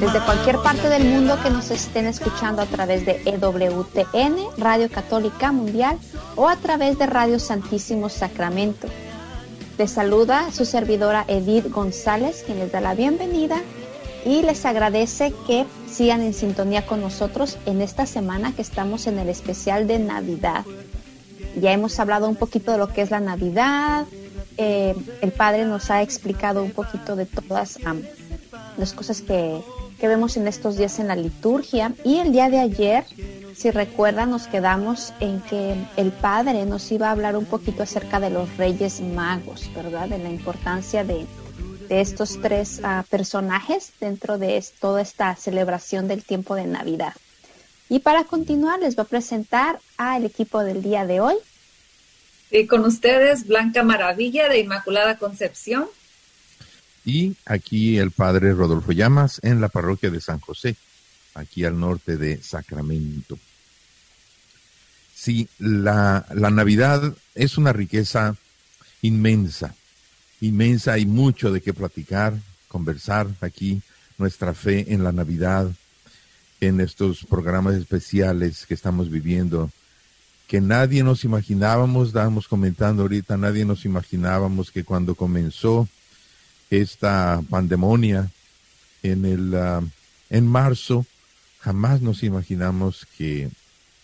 Desde 0.00 0.20
cualquier 0.20 0.56
parte 0.56 0.88
del 0.88 1.04
mundo 1.04 1.38
que 1.44 1.50
nos 1.50 1.70
estén 1.70 2.06
escuchando 2.06 2.62
a 2.62 2.66
través 2.66 3.06
de 3.06 3.22
EWTN, 3.26 4.58
Radio 4.58 4.90
Católica 4.90 5.52
Mundial, 5.52 5.98
o 6.34 6.48
a 6.48 6.56
través 6.56 6.98
de 6.98 7.06
Radio 7.06 7.38
Santísimo 7.38 8.08
Sacramento. 8.08 8.88
Les 9.80 9.92
saluda 9.92 10.52
su 10.52 10.66
servidora 10.66 11.24
Edith 11.26 11.72
González, 11.72 12.42
quien 12.44 12.58
les 12.58 12.70
da 12.70 12.82
la 12.82 12.94
bienvenida 12.94 13.62
y 14.26 14.42
les 14.42 14.66
agradece 14.66 15.32
que 15.46 15.64
sigan 15.88 16.20
en 16.20 16.34
sintonía 16.34 16.84
con 16.84 17.00
nosotros 17.00 17.56
en 17.64 17.80
esta 17.80 18.04
semana 18.04 18.54
que 18.54 18.60
estamos 18.60 19.06
en 19.06 19.18
el 19.18 19.30
especial 19.30 19.86
de 19.86 19.98
Navidad. 19.98 20.66
Ya 21.58 21.72
hemos 21.72 21.98
hablado 21.98 22.28
un 22.28 22.36
poquito 22.36 22.72
de 22.72 22.76
lo 22.76 22.88
que 22.92 23.00
es 23.00 23.10
la 23.10 23.20
Navidad. 23.20 24.04
eh, 24.58 24.94
el 25.22 25.32
Padre 25.32 25.64
nos 25.64 25.90
ha 25.90 26.02
explicado 26.02 26.62
un 26.62 26.72
poquito 26.72 27.16
de 27.16 27.24
todas 27.24 27.78
las 28.76 28.92
cosas 28.92 29.22
que, 29.22 29.62
que 29.98 30.08
vemos 30.08 30.36
en 30.36 30.46
estos 30.46 30.76
días 30.76 30.98
en 30.98 31.08
la 31.08 31.16
liturgia. 31.16 31.94
Y 32.04 32.18
el 32.18 32.32
día 32.32 32.50
de 32.50 32.58
ayer 32.58 33.04
Si 33.60 33.70
recuerdan, 33.70 34.30
nos 34.30 34.46
quedamos 34.46 35.12
en 35.20 35.42
que 35.42 35.76
el 35.98 36.12
Padre 36.12 36.64
nos 36.64 36.90
iba 36.92 37.08
a 37.08 37.10
hablar 37.10 37.36
un 37.36 37.44
poquito 37.44 37.82
acerca 37.82 38.18
de 38.18 38.30
los 38.30 38.56
Reyes 38.56 39.02
Magos, 39.02 39.70
¿verdad? 39.74 40.08
De 40.08 40.16
la 40.16 40.30
importancia 40.30 41.04
de, 41.04 41.26
de 41.86 42.00
estos 42.00 42.40
tres 42.40 42.80
uh, 42.82 43.06
personajes 43.10 43.92
dentro 44.00 44.38
de 44.38 44.56
es, 44.56 44.72
toda 44.80 45.02
esta 45.02 45.36
celebración 45.36 46.08
del 46.08 46.24
tiempo 46.24 46.54
de 46.54 46.64
Navidad. 46.64 47.12
Y 47.90 47.98
para 47.98 48.24
continuar, 48.24 48.80
les 48.80 48.96
voy 48.96 49.02
a 49.02 49.08
presentar 49.08 49.78
al 49.98 50.24
equipo 50.24 50.64
del 50.64 50.82
día 50.82 51.04
de 51.04 51.20
hoy. 51.20 51.34
Y 52.50 52.66
con 52.66 52.86
ustedes, 52.86 53.46
Blanca 53.46 53.82
Maravilla 53.82 54.48
de 54.48 54.60
Inmaculada 54.60 55.18
Concepción. 55.18 55.86
Y 57.04 57.36
aquí 57.44 57.98
el 57.98 58.10
Padre 58.10 58.54
Rodolfo 58.54 58.92
Llamas 58.92 59.38
en 59.42 59.60
la 59.60 59.68
parroquia 59.68 60.08
de 60.08 60.22
San 60.22 60.40
José, 60.40 60.76
aquí 61.34 61.66
al 61.66 61.78
norte 61.78 62.16
de 62.16 62.42
Sacramento. 62.42 63.36
Sí, 65.20 65.50
la, 65.58 66.24
la 66.34 66.48
Navidad 66.48 67.12
es 67.34 67.58
una 67.58 67.74
riqueza 67.74 68.36
inmensa, 69.02 69.74
inmensa, 70.40 70.94
hay 70.94 71.04
mucho 71.04 71.52
de 71.52 71.60
qué 71.60 71.74
platicar, 71.74 72.38
conversar 72.68 73.26
aquí, 73.42 73.82
nuestra 74.16 74.54
fe 74.54 74.94
en 74.94 75.04
la 75.04 75.12
Navidad, 75.12 75.70
en 76.62 76.80
estos 76.80 77.26
programas 77.26 77.74
especiales 77.74 78.64
que 78.64 78.72
estamos 78.72 79.10
viviendo, 79.10 79.70
que 80.48 80.62
nadie 80.62 81.04
nos 81.04 81.22
imaginábamos, 81.24 82.08
estábamos 82.08 82.48
comentando 82.48 83.02
ahorita, 83.02 83.36
nadie 83.36 83.66
nos 83.66 83.84
imaginábamos 83.84 84.70
que 84.70 84.84
cuando 84.84 85.14
comenzó 85.14 85.86
esta 86.70 87.42
pandemonia 87.50 88.30
en 89.02 89.26
el 89.26 89.52
uh, 89.52 89.86
en 90.30 90.46
marzo, 90.46 91.04
jamás 91.58 92.00
nos 92.00 92.22
imaginamos 92.22 93.06
que 93.18 93.50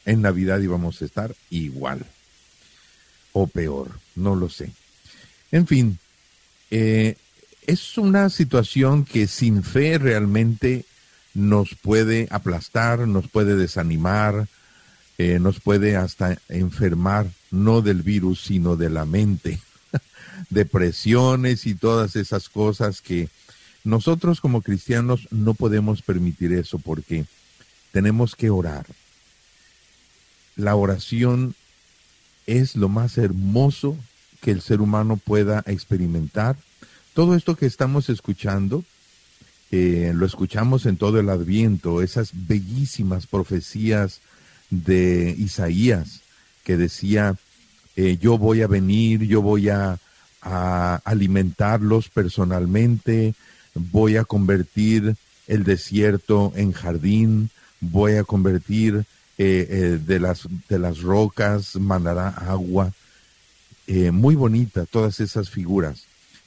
en 0.06 0.22
Navidad 0.22 0.60
íbamos 0.60 1.02
a 1.02 1.04
estar 1.04 1.34
igual 1.50 2.06
o 3.32 3.46
peor, 3.46 3.90
no 4.14 4.34
lo 4.34 4.48
sé. 4.48 4.72
En 5.52 5.66
fin, 5.66 5.98
eh, 6.70 7.16
es 7.66 7.98
una 7.98 8.30
situación 8.30 9.04
que 9.04 9.26
sin 9.26 9.62
fe 9.62 9.98
realmente 9.98 10.86
nos 11.34 11.74
puede 11.74 12.28
aplastar, 12.30 13.06
nos 13.06 13.28
puede 13.28 13.56
desanimar, 13.56 14.48
eh, 15.18 15.38
nos 15.38 15.60
puede 15.60 15.96
hasta 15.96 16.38
enfermar, 16.48 17.26
no 17.50 17.82
del 17.82 18.02
virus, 18.02 18.40
sino 18.40 18.76
de 18.76 18.88
la 18.88 19.04
mente, 19.04 19.60
depresiones 20.50 21.66
y 21.66 21.74
todas 21.74 22.16
esas 22.16 22.48
cosas 22.48 23.02
que 23.02 23.28
nosotros 23.84 24.40
como 24.40 24.62
cristianos 24.62 25.28
no 25.30 25.54
podemos 25.54 26.02
permitir 26.02 26.52
eso 26.52 26.78
porque 26.78 27.26
tenemos 27.92 28.34
que 28.34 28.50
orar, 28.50 28.86
la 30.56 30.74
oración 30.74 31.54
es 32.46 32.76
lo 32.76 32.88
más 32.88 33.18
hermoso 33.18 33.96
que 34.40 34.50
el 34.50 34.62
ser 34.62 34.80
humano 34.80 35.16
pueda 35.16 35.62
experimentar. 35.66 36.56
Todo 37.14 37.34
esto 37.34 37.56
que 37.56 37.66
estamos 37.66 38.08
escuchando, 38.08 38.84
eh, 39.70 40.12
lo 40.14 40.26
escuchamos 40.26 40.86
en 40.86 40.96
todo 40.96 41.20
el 41.20 41.28
adviento, 41.28 42.02
esas 42.02 42.30
bellísimas 42.32 43.26
profecías 43.26 44.20
de 44.70 45.34
Isaías 45.38 46.20
que 46.64 46.76
decía, 46.76 47.36
eh, 47.96 48.18
yo 48.20 48.38
voy 48.38 48.62
a 48.62 48.66
venir, 48.66 49.22
yo 49.22 49.42
voy 49.42 49.68
a, 49.68 49.98
a 50.42 51.00
alimentarlos 51.04 52.08
personalmente, 52.08 53.34
voy 53.74 54.16
a 54.16 54.24
convertir 54.24 55.16
el 55.46 55.64
desierto 55.64 56.52
en 56.56 56.72
jardín, 56.72 57.50
voy 57.80 58.14
a 58.14 58.24
convertir 58.24 59.04
eh, 59.38 59.66
eh, 59.68 59.98
de, 60.04 60.18
las, 60.18 60.48
de 60.68 60.78
las 60.78 61.00
rocas 61.02 61.76
mandará 61.76 62.28
agua. 62.28 62.92
Eh, 63.86 64.10
muy 64.10 64.34
bonita 64.34 64.86
todas 64.86 65.20
esas 65.20 65.50
figuras. 65.50 66.04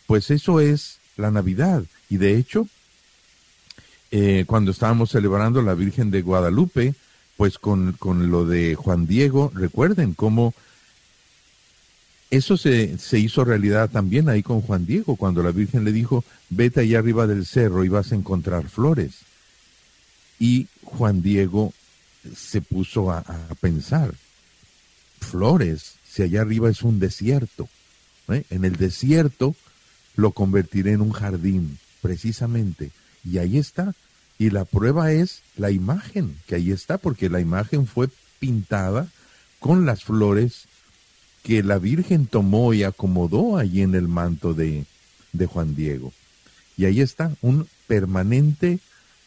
Pues 0.07 0.31
eso 0.31 0.59
es 0.59 0.97
la 1.15 1.29
Navidad. 1.29 1.83
Y 2.09 2.17
de 2.17 2.35
hecho, 2.37 2.67
cuando 4.47 4.71
estábamos 4.71 5.11
celebrando 5.11 5.61
la 5.61 5.75
Virgen 5.75 6.09
de 6.09 6.23
Guadalupe, 6.23 6.95
pues 7.37 7.59
con, 7.59 7.93
con 7.93 8.31
lo 8.31 8.45
de 8.45 8.73
Juan 8.73 9.05
Diego, 9.05 9.51
recuerden 9.53 10.15
cómo 10.15 10.55
eso 12.31 12.57
se, 12.57 12.97
se, 12.97 13.19
hizo 13.19 13.45
realidad 13.45 13.89
también 13.91 14.27
ahí 14.27 14.41
con 14.41 14.61
Juan 14.61 14.87
Diego, 14.87 15.15
cuando 15.15 15.43
la 15.43 15.51
Virgen 15.51 15.83
le 15.83 15.91
dijo, 15.91 16.23
vete 16.49 16.81
allá 16.81 16.99
arriba 16.99 17.27
del 17.27 17.45
cerro 17.45 17.83
y 17.83 17.89
vas 17.89 18.11
a 18.11 18.15
encontrar 18.15 18.67
flores. 18.67 19.19
Y 20.39 20.67
Juan 20.83 21.21
Diego 21.21 21.71
se 22.35 22.61
puso 22.61 23.11
a, 23.11 23.23
pensar, 23.61 24.13
flores, 25.19 25.95
si 26.07 26.23
allá 26.23 26.41
arriba 26.41 26.69
es 26.69 26.81
un 26.81 26.99
desierto, 26.99 27.69
¿eh? 28.29 28.43
en 28.49 28.65
el 28.65 28.75
desierto 28.75 29.55
lo 30.15 30.31
convertiré 30.31 30.93
en 30.93 31.01
un 31.01 31.11
jardín, 31.11 31.79
precisamente, 32.01 32.91
y 33.23 33.37
ahí 33.37 33.57
está. 33.57 33.93
Y 34.37 34.51
la 34.51 34.63
prueba 34.63 35.11
es 35.11 35.41
la 35.57 35.69
imagen, 35.71 36.37
que 36.47 36.55
ahí 36.55 36.71
está, 36.71 36.97
porque 36.97 37.29
la 37.29 37.41
imagen 37.41 37.87
fue 37.87 38.09
pintada 38.39 39.07
con 39.59 39.85
las 39.85 40.03
flores 40.03 40.65
que 41.43 41.61
la 41.63 41.77
Virgen 41.77 42.25
tomó 42.25 42.73
y 42.73 42.83
acomodó 42.83 43.57
allí 43.57 43.81
en 43.81 43.95
el 43.95 44.07
manto 44.07 44.53
de, 44.53 44.85
de 45.33 45.45
Juan 45.45 45.75
Diego. 45.75 46.13
Y 46.77 46.85
ahí 46.85 47.01
está, 47.01 47.33
un 47.41 47.67
permanente 47.87 48.79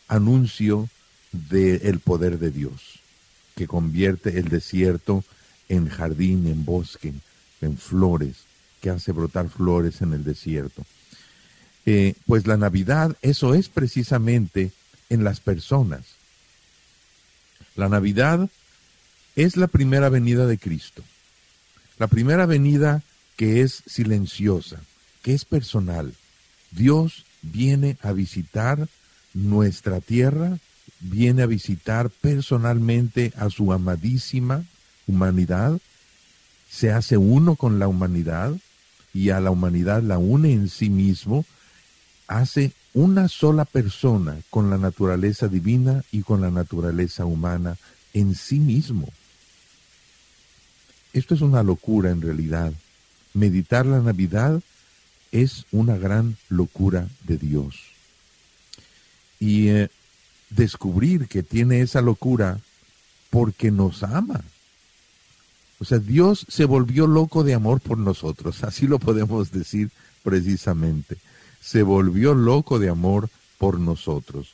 anuncio 0.09 0.89
del 1.33 2.01
poder 2.01 2.39
de 2.39 2.51
Dios, 2.51 3.01
que 3.57 3.67
convierte 3.67 4.39
el 4.39 4.49
desierto 4.49 5.25
en 5.69 5.89
jardín, 5.89 6.47
en 6.47 6.65
bosque, 6.65 7.13
en 7.61 7.79
flores, 7.79 8.45
que 8.81 8.91
hace 8.91 9.13
brotar 9.13 9.49
flores 9.49 10.03
en 10.03 10.13
el 10.13 10.25
desierto. 10.25 10.85
Eh, 11.87 12.15
pues 12.27 12.47
la 12.47 12.57
Navidad, 12.57 13.17
eso 13.23 13.55
es 13.55 13.69
precisamente 13.69 14.73
en 15.09 15.25
las 15.25 15.41
personas. 15.41 16.03
La 17.75 17.89
Navidad 17.89 18.49
es 19.35 19.57
la 19.57 19.67
primera 19.67 20.09
venida 20.09 20.47
de 20.47 20.59
Cristo. 20.59 21.03
La 21.99 22.07
primera 22.07 22.47
venida 22.47 23.03
que 23.37 23.63
es 23.63 23.83
silenciosa, 23.87 24.81
que 25.23 25.35
es 25.35 25.45
personal. 25.45 26.15
Dios 26.71 27.25
viene 27.43 27.97
a 28.03 28.13
visitar 28.13 28.89
nuestra 29.35 30.01
tierra 30.01 30.59
viene 31.03 31.43
a 31.43 31.47
visitar 31.47 32.11
personalmente 32.11 33.33
a 33.37 33.51
su 33.51 33.73
amadísima 33.73 34.65
humanidad, 35.07 35.79
se 36.71 36.93
hace 36.93 37.17
uno 37.17 37.57
con 37.57 37.79
la 37.79 37.89
humanidad 37.89 38.57
y 39.13 39.31
a 39.31 39.41
la 39.41 39.51
humanidad 39.51 40.03
la 40.03 40.19
une 40.19 40.53
en 40.53 40.69
sí 40.69 40.89
mismo, 40.89 41.45
hace 42.29 42.73
una 42.95 43.29
sola 43.29 43.65
persona 43.65 44.39
con 44.49 44.71
la 44.71 44.79
naturaleza 44.79 45.49
divina 45.49 46.03
y 46.13 46.23
con 46.23 46.41
la 46.41 46.51
naturaleza 46.51 47.25
humana 47.25 47.77
en 48.15 48.35
sí 48.35 48.59
mismo. 48.59 49.09
Esto 51.13 51.35
es 51.35 51.41
una 51.41 51.63
locura 51.63 52.11
en 52.11 52.23
realidad. 52.23 52.73
Meditar 53.35 53.85
la 53.87 54.01
Navidad 54.01 54.63
es 55.31 55.67
una 55.73 55.97
gran 55.97 56.37
locura 56.49 57.09
de 57.25 57.37
Dios. 57.37 57.77
Y 59.41 59.69
eh, 59.69 59.91
descubrir 60.55 61.29
que 61.29 61.43
tiene 61.43 61.81
esa 61.81 62.01
locura 62.01 62.59
porque 63.31 63.71
nos 63.71 64.03
ama. 64.03 64.43
O 65.79 65.85
sea, 65.85 65.99
Dios 65.99 66.47
se 66.49 66.65
volvió 66.65 67.07
loco 67.07 67.43
de 67.43 67.55
amor 67.55 67.81
por 67.81 67.99
nosotros, 67.99 68.63
así 68.65 68.87
lo 68.87 68.99
podemos 68.99 69.51
decir 69.51 69.91
precisamente. 70.23 71.17
Se 71.61 71.83
volvió 71.83 72.35
loco 72.35 72.79
de 72.79 72.89
amor 72.89 73.29
por 73.59 73.79
nosotros. 73.79 74.53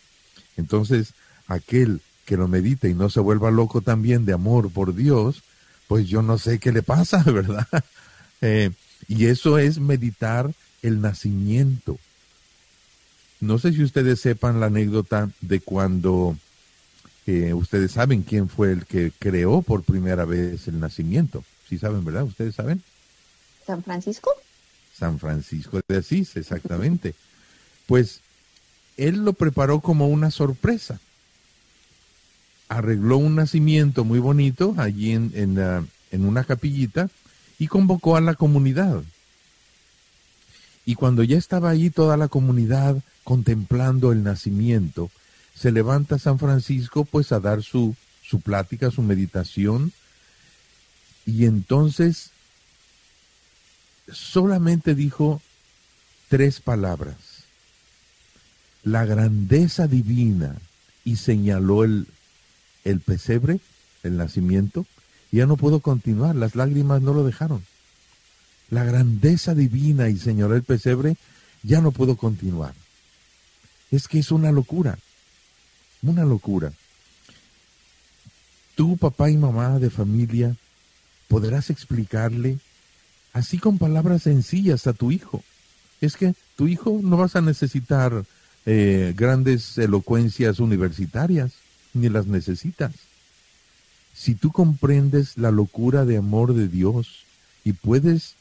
Entonces, 0.56 1.14
aquel 1.46 2.00
que 2.24 2.36
lo 2.36 2.48
medita 2.48 2.88
y 2.88 2.94
no 2.94 3.08
se 3.08 3.20
vuelva 3.20 3.50
loco 3.50 3.80
también 3.80 4.26
de 4.26 4.34
amor 4.34 4.70
por 4.70 4.94
Dios, 4.94 5.42
pues 5.86 6.06
yo 6.06 6.20
no 6.22 6.38
sé 6.38 6.58
qué 6.58 6.72
le 6.72 6.82
pasa, 6.82 7.22
¿verdad? 7.26 7.66
Eh, 8.40 8.70
y 9.08 9.26
eso 9.26 9.58
es 9.58 9.80
meditar 9.80 10.52
el 10.82 11.00
nacimiento. 11.00 11.98
No 13.40 13.58
sé 13.58 13.72
si 13.72 13.82
ustedes 13.82 14.20
sepan 14.20 14.60
la 14.60 14.66
anécdota 14.66 15.30
de 15.40 15.60
cuando 15.60 16.36
eh, 17.26 17.52
ustedes 17.54 17.92
saben 17.92 18.22
quién 18.22 18.48
fue 18.48 18.72
el 18.72 18.84
que 18.86 19.12
creó 19.18 19.62
por 19.62 19.82
primera 19.82 20.24
vez 20.24 20.66
el 20.68 20.80
nacimiento. 20.80 21.44
Sí 21.68 21.78
saben, 21.78 22.04
¿verdad? 22.04 22.24
¿Ustedes 22.24 22.54
saben? 22.54 22.82
San 23.66 23.82
Francisco. 23.82 24.30
San 24.98 25.18
Francisco 25.18 25.80
de 25.86 25.98
Asís, 25.98 26.36
exactamente. 26.36 27.14
pues 27.86 28.20
él 28.96 29.24
lo 29.24 29.32
preparó 29.32 29.80
como 29.80 30.08
una 30.08 30.30
sorpresa. 30.32 30.98
Arregló 32.68 33.18
un 33.18 33.36
nacimiento 33.36 34.04
muy 34.04 34.18
bonito 34.18 34.74
allí 34.76 35.12
en, 35.12 35.30
en, 35.34 35.88
en 36.10 36.24
una 36.24 36.42
capillita 36.44 37.08
y 37.58 37.68
convocó 37.68 38.16
a 38.16 38.20
la 38.20 38.34
comunidad. 38.34 39.02
Y 40.88 40.94
cuando 40.94 41.22
ya 41.22 41.36
estaba 41.36 41.68
allí 41.68 41.90
toda 41.90 42.16
la 42.16 42.28
comunidad 42.28 42.96
contemplando 43.22 44.10
el 44.10 44.22
nacimiento, 44.22 45.10
se 45.54 45.70
levanta 45.70 46.18
San 46.18 46.38
Francisco 46.38 47.04
pues 47.04 47.30
a 47.30 47.40
dar 47.40 47.62
su, 47.62 47.94
su 48.22 48.40
plática, 48.40 48.90
su 48.90 49.02
meditación, 49.02 49.92
y 51.26 51.44
entonces 51.44 52.30
solamente 54.10 54.94
dijo 54.94 55.42
tres 56.30 56.60
palabras. 56.60 57.18
La 58.82 59.04
grandeza 59.04 59.88
divina 59.88 60.56
y 61.04 61.16
señaló 61.16 61.84
el, 61.84 62.06
el 62.84 63.00
pesebre, 63.00 63.60
el 64.04 64.16
nacimiento, 64.16 64.86
y 65.30 65.36
ya 65.36 65.46
no 65.46 65.58
pudo 65.58 65.80
continuar, 65.80 66.34
las 66.34 66.54
lágrimas 66.54 67.02
no 67.02 67.12
lo 67.12 67.24
dejaron. 67.24 67.62
La 68.70 68.84
grandeza 68.84 69.54
divina 69.54 70.08
y 70.08 70.18
señaló 70.18 70.54
el 70.54 70.62
pesebre, 70.62 71.16
ya 71.62 71.80
no 71.80 71.92
pudo 71.92 72.16
continuar. 72.16 72.74
Es 73.90 74.08
que 74.08 74.18
es 74.18 74.30
una 74.30 74.52
locura, 74.52 74.98
una 76.02 76.24
locura. 76.24 76.72
Tú, 78.74 78.96
papá 78.96 79.30
y 79.30 79.36
mamá 79.36 79.78
de 79.78 79.90
familia, 79.90 80.56
podrás 81.28 81.70
explicarle 81.70 82.58
así 83.32 83.58
con 83.58 83.78
palabras 83.78 84.22
sencillas 84.22 84.86
a 84.86 84.92
tu 84.92 85.10
hijo. 85.12 85.42
Es 86.00 86.16
que 86.16 86.34
tu 86.56 86.68
hijo 86.68 87.00
no 87.02 87.16
vas 87.16 87.36
a 87.36 87.40
necesitar 87.40 88.24
eh, 88.66 89.14
grandes 89.16 89.78
elocuencias 89.78 90.60
universitarias, 90.60 91.52
ni 91.94 92.08
las 92.08 92.26
necesitas. 92.26 92.92
Si 94.14 94.34
tú 94.34 94.52
comprendes 94.52 95.38
la 95.38 95.50
locura 95.50 96.04
de 96.04 96.16
amor 96.16 96.54
de 96.54 96.68
Dios 96.68 97.24
y 97.64 97.72
puedes, 97.72 98.34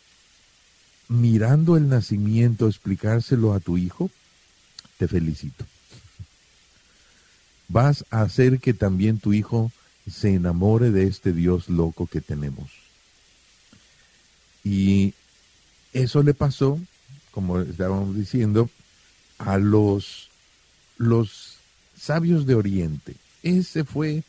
mirando 1.10 1.78
el 1.78 1.90
nacimiento, 1.90 2.68
explicárselo 2.68 3.54
a 3.54 3.60
tu 3.60 3.78
hijo, 3.78 4.10
te 4.98 5.08
felicito. 5.08 5.66
Vas 7.68 8.06
a 8.10 8.22
hacer 8.22 8.60
que 8.60 8.74
también 8.74 9.20
tu 9.20 9.34
hijo 9.34 9.72
se 10.10 10.34
enamore 10.34 10.92
de 10.92 11.04
este 11.04 11.34
Dios 11.34 11.70
loco 11.70 12.08
que 12.08 12.22
tenemos. 12.22 12.72
Y 14.64 15.14
eso 15.94 16.24
le 16.24 16.34
pasó, 16.34 16.80
como 17.32 17.60
estábamos 17.62 18.16
diciendo, 18.16 18.70
a 19.38 19.58
los, 19.58 20.30
los 20.98 21.58
sabios 21.98 22.46
de 22.46 22.56
Oriente. 22.56 23.16
Ese 23.44 23.84
fue 23.84 24.24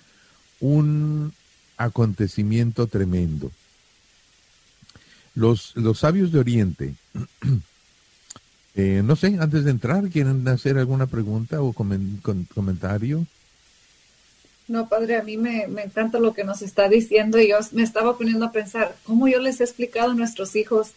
un 0.61 1.33
acontecimiento 1.77 2.87
tremendo. 2.87 3.51
Los, 5.39 5.71
los 5.77 6.01
sabios 6.01 6.33
de 6.33 6.41
Oriente, 6.41 6.95
eh, 8.75 9.03
no 9.05 9.15
sé, 9.15 9.37
antes 9.39 9.63
de 9.63 9.71
entrar, 9.71 10.09
¿quieren 10.09 10.47
hacer 10.49 10.77
alguna 10.79 11.07
pregunta 11.07 11.63
o 11.63 11.73
comentario? 11.73 13.25
No, 14.67 14.89
padre, 14.89 15.17
a 15.17 15.23
mí 15.23 15.37
me, 15.37 15.63
encanta 15.63 16.19
lo 16.19 16.35
que 16.35 16.43
nos 16.43 16.61
está 16.61 16.89
diciendo 16.89 17.39
y 17.39 17.51
yo 17.51 17.59
me 17.71 17.85
estaba 17.85 18.19
poniendo 18.19 18.47
a 18.47 18.51
pensar 18.51 18.97
cómo 19.05 19.29
yo 19.29 19.39
les 19.39 19.61
he 19.61 19.65
explicado 19.65 20.11
a 20.11 20.15
nuestros 20.15 20.57
hijos. 20.57 20.91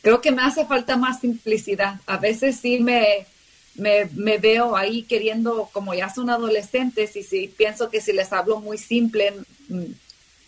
Creo 0.00 0.20
que 0.20 0.30
me 0.30 0.42
hace 0.42 0.64
falta 0.64 0.96
más 0.96 1.18
simplicidad. 1.18 2.00
A 2.06 2.18
veces 2.18 2.60
sí 2.60 2.78
me, 2.78 3.26
me, 3.74 4.04
me 4.14 4.38
veo 4.38 4.76
ahí 4.76 5.02
queriendo, 5.02 5.70
como 5.72 5.92
ya 5.92 6.08
son 6.08 6.30
adolescentes 6.30 7.16
y 7.16 7.24
si 7.24 7.48
pienso 7.48 7.90
que 7.90 8.00
si 8.00 8.12
les 8.12 8.32
hablo 8.32 8.60
muy 8.60 8.78
simple, 8.78 9.34
mm, 9.68 9.82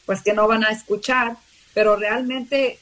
pues 0.06 0.22
que 0.22 0.34
no 0.34 0.46
van 0.46 0.62
a 0.62 0.70
escuchar, 0.70 1.36
pero 1.74 1.96
realmente 1.96 2.78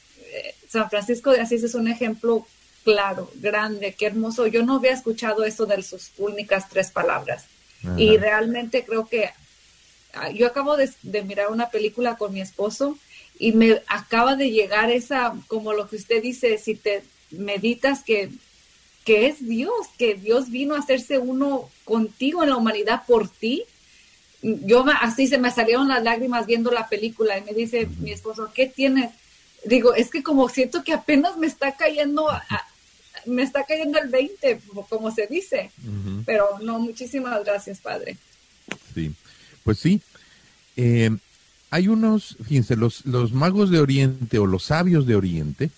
San 0.67 0.89
Francisco 0.89 1.31
de 1.31 1.41
Asís 1.41 1.63
es 1.63 1.75
un 1.75 1.87
ejemplo 1.87 2.45
claro, 2.83 3.29
grande, 3.35 3.95
qué 3.97 4.07
hermoso. 4.07 4.47
Yo 4.47 4.63
no 4.63 4.75
había 4.75 4.93
escuchado 4.93 5.43
eso 5.43 5.65
de 5.65 5.81
sus 5.83 6.11
únicas 6.17 6.69
tres 6.69 6.91
palabras. 6.91 7.45
Y 7.97 8.17
realmente 8.17 8.83
creo 8.83 9.07
que 9.07 9.29
ah, 10.13 10.29
yo 10.31 10.47
acabo 10.47 10.75
de, 10.75 10.89
de 11.01 11.23
mirar 11.23 11.49
una 11.49 11.69
película 11.69 12.17
con 12.17 12.33
mi 12.33 12.41
esposo 12.41 12.97
y 13.37 13.53
me 13.53 13.81
acaba 13.87 14.35
de 14.35 14.51
llegar 14.51 14.91
esa, 14.91 15.33
como 15.47 15.71
lo 15.71 15.87
que 15.87 15.95
usted 15.95 16.21
dice, 16.21 16.57
si 16.57 16.75
te 16.75 17.03
meditas 17.31 18.03
que, 18.03 18.29
que 19.05 19.27
es 19.27 19.47
Dios, 19.47 19.87
que 19.97 20.15
Dios 20.15 20.49
vino 20.51 20.75
a 20.75 20.79
hacerse 20.79 21.19
uno 21.19 21.69
contigo 21.85 22.43
en 22.43 22.49
la 22.49 22.57
humanidad 22.57 23.03
por 23.07 23.29
ti. 23.29 23.63
Yo 24.41 24.85
así 25.01 25.27
se 25.27 25.37
me 25.37 25.51
salieron 25.51 25.87
las 25.87 26.03
lágrimas 26.03 26.45
viendo 26.45 26.69
la 26.69 26.89
película 26.89 27.37
y 27.37 27.43
me 27.43 27.53
dice 27.53 27.87
mi 27.99 28.11
esposo, 28.11 28.51
¿qué 28.53 28.67
tienes? 28.67 29.11
Digo, 29.65 29.93
es 29.93 30.09
que 30.09 30.23
como 30.23 30.47
siento 30.49 30.83
que 30.83 30.93
apenas 30.93 31.37
me 31.37 31.47
está 31.47 31.75
cayendo, 31.75 32.29
a- 32.29 32.43
me 33.25 33.43
está 33.43 33.65
cayendo 33.65 33.99
el 33.99 34.09
20, 34.09 34.61
como 34.89 35.11
se 35.11 35.27
dice. 35.27 35.71
Pero 36.25 36.47
no, 36.61 36.79
muchísimas 36.79 37.43
gracias, 37.43 37.79
Padre. 37.79 38.17
Sí, 38.93 39.13
pues 39.63 39.79
sí. 39.79 40.01
Eh, 40.77 41.09
hay 41.71 41.87
unos, 41.87 42.37
fíjense, 42.47 42.75
los, 42.75 43.05
los 43.05 43.33
magos 43.33 43.69
de 43.69 43.79
Oriente 43.79 44.39
o 44.39 44.47
los 44.47 44.63
sabios 44.63 45.05
de 45.05 45.15
Oriente, 45.15 45.69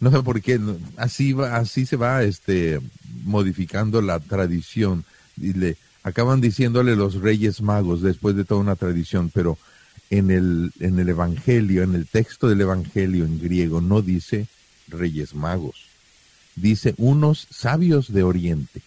no 0.00 0.10
sé 0.10 0.22
por 0.22 0.42
qué, 0.42 0.60
así 0.96 1.32
va, 1.32 1.56
así 1.56 1.86
se 1.86 1.96
va 1.96 2.22
este, 2.22 2.80
modificando 3.24 4.02
la 4.02 4.20
tradición. 4.20 5.04
Y 5.40 5.52
le, 5.54 5.76
acaban 6.02 6.40
diciéndole 6.40 6.96
los 6.96 7.14
reyes 7.14 7.60
magos 7.62 8.02
después 8.02 8.36
de 8.36 8.44
toda 8.44 8.60
una 8.60 8.76
tradición, 8.76 9.30
pero 9.32 9.56
en 10.10 10.30
el, 10.30 10.72
en 10.80 10.98
el 10.98 11.08
Evangelio, 11.08 11.82
en 11.82 11.94
el 11.94 12.06
texto 12.06 12.48
del 12.48 12.60
Evangelio 12.60 13.24
en 13.24 13.40
griego, 13.40 13.80
no 13.80 14.02
dice 14.02 14.46
reyes 14.88 15.34
magos, 15.34 15.86
dice 16.54 16.94
unos 16.98 17.46
sabios 17.50 18.12
de 18.12 18.22
Oriente. 18.22 18.82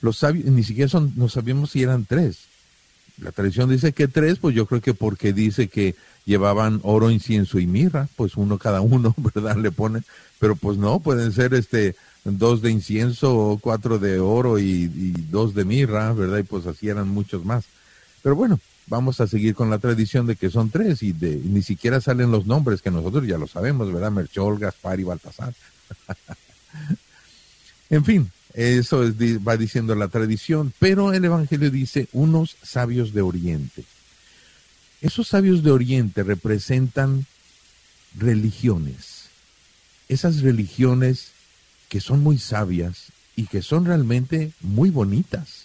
Los 0.00 0.18
sabios, 0.18 0.46
ni 0.46 0.64
siquiera 0.64 0.88
son, 0.88 1.12
no 1.16 1.28
sabíamos 1.28 1.70
si 1.70 1.82
eran 1.82 2.04
tres. 2.04 2.38
La 3.18 3.30
tradición 3.30 3.70
dice 3.70 3.92
que 3.92 4.08
tres, 4.08 4.38
pues 4.38 4.56
yo 4.56 4.66
creo 4.66 4.80
que 4.80 4.92
porque 4.92 5.32
dice 5.32 5.68
que 5.68 5.94
llevaban 6.24 6.80
oro, 6.82 7.10
incienso 7.10 7.58
y 7.58 7.66
mirra, 7.66 8.08
pues 8.16 8.36
uno 8.36 8.58
cada 8.58 8.80
uno, 8.80 9.14
¿verdad? 9.34 9.56
Le 9.56 9.70
ponen, 9.70 10.04
pero 10.38 10.56
pues 10.56 10.78
no, 10.78 11.00
pueden 11.00 11.32
ser 11.32 11.54
este 11.54 11.94
dos 12.24 12.62
de 12.62 12.70
incienso 12.70 13.58
cuatro 13.60 13.98
de 13.98 14.18
oro 14.18 14.58
y, 14.58 14.90
y 14.94 15.12
dos 15.30 15.54
de 15.54 15.64
mirra, 15.64 16.12
¿verdad? 16.12 16.38
Y 16.38 16.42
pues 16.42 16.66
así 16.66 16.88
eran 16.88 17.08
muchos 17.08 17.44
más. 17.44 17.64
Pero 18.22 18.34
bueno, 18.34 18.58
vamos 18.86 19.20
a 19.20 19.26
seguir 19.26 19.54
con 19.54 19.70
la 19.70 19.78
tradición 19.78 20.26
de 20.26 20.36
que 20.36 20.50
son 20.50 20.70
tres 20.70 21.02
y 21.02 21.12
de 21.12 21.36
ni 21.36 21.62
siquiera 21.62 22.00
salen 22.00 22.30
los 22.30 22.46
nombres 22.46 22.82
que 22.82 22.90
nosotros 22.90 23.26
ya 23.26 23.38
lo 23.38 23.46
sabemos, 23.46 23.92
¿verdad? 23.92 24.10
Merchol, 24.10 24.58
Gaspar 24.58 25.00
y 25.00 25.04
Baltasar. 25.04 25.54
En 27.90 28.04
fin, 28.04 28.32
eso 28.54 29.04
va 29.46 29.56
diciendo 29.56 29.94
la 29.94 30.08
tradición, 30.08 30.72
pero 30.78 31.12
el 31.12 31.24
Evangelio 31.24 31.70
dice 31.70 32.08
unos 32.12 32.56
sabios 32.62 33.12
de 33.12 33.20
Oriente. 33.20 33.84
Esos 35.00 35.28
sabios 35.28 35.62
de 35.62 35.70
Oriente 35.70 36.22
representan 36.22 37.26
religiones, 38.16 39.28
esas 40.08 40.40
religiones 40.40 41.32
que 41.88 42.00
son 42.00 42.20
muy 42.20 42.38
sabias 42.38 43.12
y 43.36 43.46
que 43.46 43.60
son 43.60 43.84
realmente 43.84 44.52
muy 44.60 44.90
bonitas. 44.90 45.63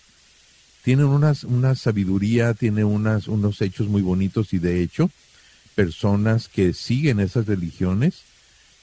Tienen 0.84 1.05
unas, 1.05 1.43
una 1.43 1.75
sabiduría, 1.75 2.53
tienen 2.53 2.86
unas, 2.86 3.27
unos 3.27 3.61
hechos 3.61 3.88
muy 3.88 4.01
bonitos 4.01 4.53
y 4.53 4.59
de 4.59 4.82
hecho, 4.82 5.09
personas 5.75 6.47
que 6.47 6.73
siguen 6.73 7.19
esas 7.19 7.45
religiones, 7.45 8.21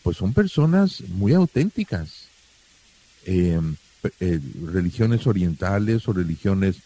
pues 0.03 0.17
son 0.19 0.33
personas 0.33 1.03
muy 1.09 1.33
auténticas 1.35 2.27
eh, 3.25 3.61
eh, 4.21 4.41
religiones 4.73 5.27
orientales 5.27 6.07
o 6.07 6.13
religiones 6.13 6.77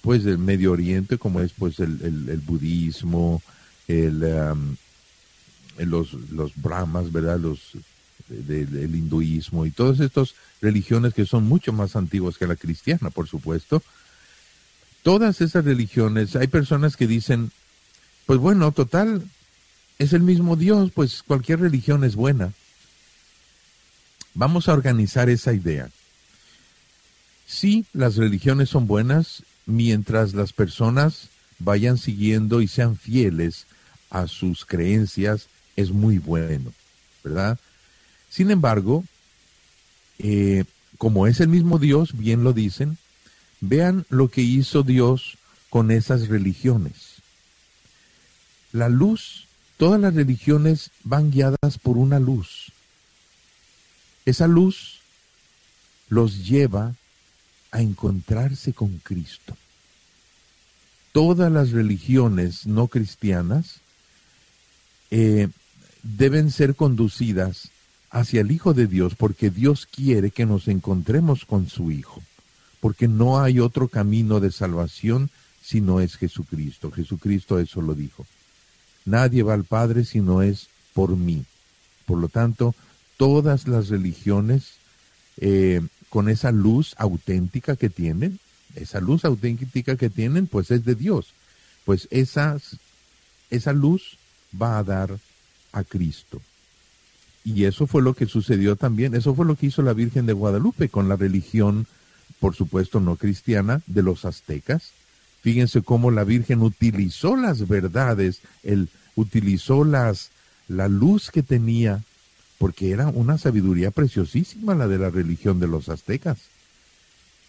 pues 0.00 0.22
del 0.22 0.38
Medio 0.38 0.70
Oriente 0.72 1.18
como 1.18 1.40
es 1.40 1.52
pues 1.58 1.80
el, 1.80 1.98
el- 2.02 2.28
el 2.28 2.38
budismo, 2.38 3.42
el, 3.88 4.22
um, 4.22 4.76
los, 5.78 6.12
los 6.30 6.52
brahmas, 6.56 7.10
¿verdad? 7.10 7.38
Los 7.40 7.72
de- 8.28 8.64
de- 8.64 8.66
del 8.66 8.94
hinduismo 8.94 9.66
y 9.66 9.70
todas 9.70 9.98
estas 10.00 10.34
religiones 10.60 11.14
que 11.14 11.26
son 11.26 11.44
mucho 11.44 11.72
más 11.72 11.96
antiguas 11.96 12.36
que 12.38 12.46
la 12.46 12.56
cristiana, 12.56 13.10
por 13.10 13.26
supuesto. 13.26 13.82
Todas 15.02 15.40
esas 15.40 15.64
religiones, 15.64 16.36
hay 16.36 16.48
personas 16.48 16.96
que 16.96 17.06
dicen, 17.06 17.50
pues 18.26 18.38
bueno, 18.38 18.72
total, 18.72 19.22
es 19.98 20.12
el 20.12 20.22
mismo 20.22 20.56
Dios, 20.56 20.90
pues 20.94 21.22
cualquier 21.26 21.60
religión 21.60 22.04
es 22.04 22.14
buena. 22.14 22.52
Vamos 24.34 24.68
a 24.68 24.72
organizar 24.72 25.30
esa 25.30 25.52
idea. 25.52 25.90
Sí, 27.46 27.86
las 27.92 28.16
religiones 28.16 28.68
son 28.68 28.86
buenas 28.86 29.42
mientras 29.66 30.34
las 30.34 30.52
personas 30.52 31.30
vayan 31.58 31.98
siguiendo 31.98 32.60
y 32.60 32.68
sean 32.68 32.96
fieles 32.96 33.66
a 34.10 34.26
sus 34.26 34.64
creencias, 34.64 35.48
es 35.76 35.90
muy 35.90 36.18
bueno, 36.18 36.72
¿verdad? 37.24 37.58
Sin 38.30 38.50
embargo, 38.50 39.04
eh, 40.18 40.64
como 40.98 41.26
es 41.26 41.40
el 41.40 41.48
mismo 41.48 41.78
Dios, 41.78 42.16
bien 42.16 42.44
lo 42.44 42.52
dicen, 42.52 42.98
vean 43.60 44.06
lo 44.08 44.28
que 44.28 44.42
hizo 44.42 44.82
Dios 44.82 45.38
con 45.70 45.90
esas 45.90 46.28
religiones. 46.28 47.16
La 48.72 48.88
luz, 48.88 49.46
todas 49.76 50.00
las 50.00 50.14
religiones 50.14 50.90
van 51.04 51.30
guiadas 51.30 51.78
por 51.82 51.96
una 51.96 52.18
luz. 52.20 52.72
Esa 54.24 54.46
luz 54.46 55.00
los 56.08 56.46
lleva 56.46 56.94
a 57.70 57.80
encontrarse 57.80 58.72
con 58.72 58.98
Cristo. 58.98 59.56
todas 61.12 61.50
las 61.50 61.70
religiones 61.72 62.66
no 62.66 62.86
cristianas 62.86 63.80
eh, 65.10 65.48
deben 66.02 66.50
ser 66.50 66.76
conducidas 66.76 67.70
hacia 68.10 68.40
el 68.42 68.52
Hijo 68.52 68.72
de 68.72 68.86
Dios 68.86 69.14
porque 69.16 69.50
Dios 69.50 69.86
quiere 69.86 70.30
que 70.30 70.46
nos 70.46 70.68
encontremos 70.68 71.44
con 71.44 71.68
su 71.68 71.90
Hijo, 71.90 72.22
porque 72.80 73.08
no 73.08 73.40
hay 73.40 73.60
otro 73.60 73.88
camino 73.88 74.40
de 74.40 74.52
salvación 74.52 75.30
si 75.62 75.80
no 75.80 76.00
es 76.00 76.16
Jesucristo. 76.16 76.90
Jesucristo 76.90 77.58
eso 77.58 77.82
lo 77.82 77.94
dijo. 77.94 78.26
Nadie 79.04 79.42
va 79.42 79.54
al 79.54 79.64
Padre 79.64 80.04
si 80.04 80.20
no 80.20 80.42
es 80.42 80.68
por 80.94 81.16
mí. 81.16 81.44
Por 82.06 82.18
lo 82.18 82.28
tanto, 82.28 82.74
todas 83.16 83.68
las 83.68 83.88
religiones 83.88 84.74
eh, 85.38 85.80
con 86.08 86.28
esa 86.28 86.52
luz 86.52 86.94
auténtica 86.98 87.76
que 87.76 87.90
tienen, 87.90 88.38
esa 88.74 89.00
luz 89.00 89.24
auténtica 89.24 89.96
que 89.96 90.10
tienen, 90.10 90.46
pues 90.46 90.70
es 90.70 90.84
de 90.84 90.94
Dios. 90.94 91.32
Pues 91.84 92.08
esas, 92.10 92.78
esa 93.50 93.72
luz 93.72 94.18
va 94.60 94.78
a 94.78 94.84
dar 94.84 95.18
a 95.72 95.84
Cristo. 95.84 96.40
Y 97.44 97.64
eso 97.64 97.86
fue 97.86 98.02
lo 98.02 98.14
que 98.14 98.26
sucedió 98.26 98.76
también, 98.76 99.14
eso 99.14 99.34
fue 99.34 99.46
lo 99.46 99.56
que 99.56 99.66
hizo 99.66 99.82
la 99.82 99.94
Virgen 99.94 100.26
de 100.26 100.32
Guadalupe 100.32 100.88
con 100.88 101.08
la 101.08 101.16
religión, 101.16 101.86
por 102.40 102.54
supuesto 102.54 103.00
no 103.00 103.16
cristiana, 103.16 103.82
de 103.86 104.02
los 104.02 104.24
aztecas. 104.24 104.92
Fíjense 105.42 105.82
cómo 105.82 106.10
la 106.10 106.24
Virgen 106.24 106.62
utilizó 106.62 107.36
las 107.36 107.68
verdades, 107.68 108.40
el, 108.62 108.88
utilizó 109.14 109.84
las, 109.84 110.30
la 110.68 110.88
luz 110.88 111.30
que 111.30 111.42
tenía, 111.42 112.02
porque 112.58 112.90
era 112.90 113.08
una 113.08 113.38
sabiduría 113.38 113.90
preciosísima 113.90 114.74
la 114.74 114.88
de 114.88 114.98
la 114.98 115.10
religión 115.10 115.60
de 115.60 115.68
los 115.68 115.88
aztecas. 115.88 116.38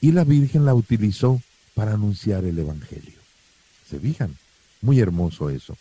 Y 0.01 0.11
la 0.11 0.23
Virgen 0.23 0.65
la 0.65 0.73
utilizó 0.73 1.41
para 1.73 1.93
anunciar 1.93 2.45
el 2.45 2.59
Evangelio. 2.59 3.19
¿Se 3.89 3.99
fijan? 3.99 4.35
Muy 4.81 4.99
hermoso 4.99 5.49
eso. 5.49 5.77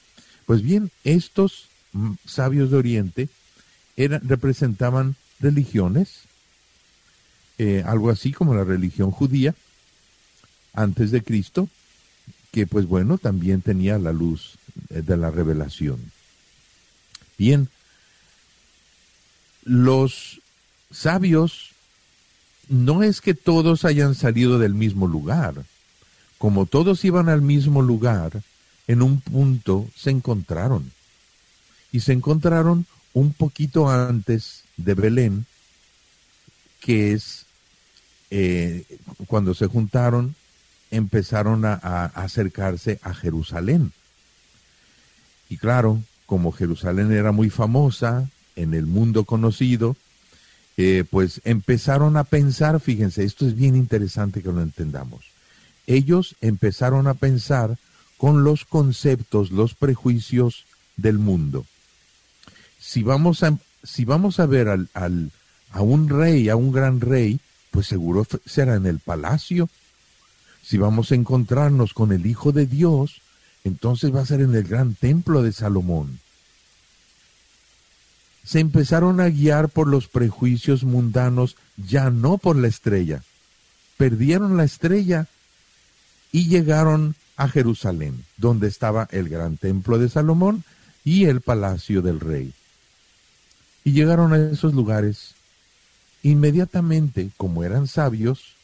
Pues 0.46 0.62
bien, 0.62 0.90
estos 1.04 1.68
mm, 1.92 2.12
sabios 2.24 2.70
de 2.70 2.78
Oriente 2.78 3.28
eran, 3.96 4.26
representaban 4.26 5.16
religiones, 5.40 6.22
eh, 7.58 7.82
algo 7.86 8.10
así 8.10 8.32
como 8.32 8.54
la 8.54 8.64
religión 8.64 9.10
judía, 9.10 9.54
antes 10.74 11.10
de 11.10 11.22
Cristo, 11.22 11.68
que 12.52 12.66
pues 12.66 12.86
bueno, 12.86 13.18
también 13.18 13.62
tenía 13.62 13.98
la 13.98 14.12
luz 14.12 14.58
de 14.88 15.16
la 15.16 15.30
revelación. 15.30 15.98
Bien, 17.36 17.68
los 19.64 20.40
sabios 20.90 21.70
no 22.68 23.02
es 23.02 23.20
que 23.20 23.34
todos 23.34 23.84
hayan 23.84 24.14
salido 24.14 24.58
del 24.58 24.74
mismo 24.74 25.06
lugar. 25.06 25.64
Como 26.38 26.66
todos 26.66 27.04
iban 27.04 27.28
al 27.28 27.42
mismo 27.42 27.82
lugar, 27.82 28.42
en 28.86 29.02
un 29.02 29.20
punto 29.20 29.88
se 29.96 30.10
encontraron. 30.10 30.90
Y 31.92 32.00
se 32.00 32.12
encontraron 32.12 32.86
un 33.12 33.32
poquito 33.32 33.88
antes 33.88 34.64
de 34.76 34.94
Belén, 34.94 35.46
que 36.80 37.12
es 37.12 37.46
eh, 38.30 38.84
cuando 39.26 39.54
se 39.54 39.66
juntaron, 39.66 40.34
empezaron 40.90 41.64
a, 41.64 41.74
acercarse 42.14 42.98
a 43.02 43.14
Jerusalén. 43.14 43.92
Y 45.48 45.56
claro, 45.56 46.02
como 46.26 46.52
Jerusalén 46.52 47.12
era 47.12 47.32
muy 47.32 47.50
famosa 47.50 48.28
en 48.56 48.74
el 48.74 48.86
mundo 48.86 49.24
conocido, 49.24 49.96
eh, 50.76 51.04
pues 51.10 51.40
empezaron 51.44 52.16
a 52.16 52.24
pensar, 52.24 52.80
fíjense, 52.80 53.24
esto 53.24 53.46
es 53.46 53.56
bien 53.56 53.74
interesante 53.74 54.42
que 54.42 54.52
lo 54.52 54.62
entendamos. 54.62 55.24
Ellos 55.86 56.36
empezaron 56.40 57.06
a 57.06 57.14
pensar 57.14 57.78
con 58.18 58.44
los 58.44 58.64
conceptos, 58.64 59.50
los 59.50 59.74
prejuicios 59.74 60.66
del 60.96 61.18
mundo. 61.18 61.64
Si 62.78 63.02
vamos 63.02 63.42
a, 63.42 63.56
si 63.82 64.04
vamos 64.04 64.38
a 64.38 64.46
ver 64.46 64.68
al, 64.68 65.30
a 65.70 65.80
un 65.80 66.08
rey, 66.08 66.48
a 66.48 66.56
un 66.56 66.72
gran 66.72 67.00
rey, 67.00 67.40
pues 67.70 67.86
seguro 67.86 68.26
será 68.46 68.74
en 68.74 68.86
el 68.86 68.98
palacio. 68.98 69.68
Si 70.62 70.78
vamos 70.78 71.12
a 71.12 71.14
encontrarnos 71.14 71.94
con 71.94 72.12
el 72.12 72.26
Hijo 72.26 72.52
de 72.52 72.66
Dios, 72.66 73.20
entonces 73.64 74.14
va 74.14 74.20
a 74.20 74.26
ser 74.26 74.40
en 74.40 74.54
el 74.54 74.64
gran 74.64 74.94
templo 74.94 75.42
de 75.42 75.52
Salomón. 75.52 76.20
Se 78.44 78.60
empezaron 78.60 79.20
a 79.20 79.28
guiar 79.28 79.68
por 79.68 79.88
los 79.88 80.08
prejuicios 80.08 80.84
mundanos, 80.84 81.56
ya 81.76 82.10
no 82.10 82.38
por 82.38 82.56
la 82.56 82.68
estrella. 82.68 83.22
Perdieron 83.98 84.56
la 84.56 84.64
estrella 84.64 85.26
y 86.32 86.48
llegaron 86.48 87.14
a 87.36 87.48
Jerusalén, 87.48 88.24
donde 88.36 88.68
estaba 88.68 89.08
el 89.10 89.28
gran 89.28 89.58
templo 89.58 89.98
de 89.98 90.08
Salomón 90.08 90.64
y 91.04 91.26
el 91.26 91.40
palacio 91.40 92.02
del 92.02 92.20
rey. 92.20 92.52
Y 93.84 93.92
llegaron 93.92 94.32
a 94.32 94.50
esos 94.50 94.74
lugares. 94.74 95.34
Inmediatamente, 96.22 97.30
como 97.36 97.64
eran 97.64 97.86
sabios, 97.86 98.54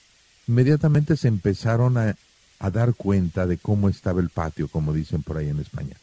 inmediatamente 0.46 1.16
se 1.16 1.28
empezaron 1.28 1.96
a 1.98 2.16
dar 2.70 2.94
cuenta 2.94 3.46
de 3.46 3.58
cómo 3.58 3.88
estaba 3.88 4.20
el 4.20 4.30
patio, 4.30 4.68
como 4.68 4.92
dicen 4.92 5.22
por 5.22 5.36
ahí 5.36 5.48
en 5.48 5.60
España, 5.60 5.96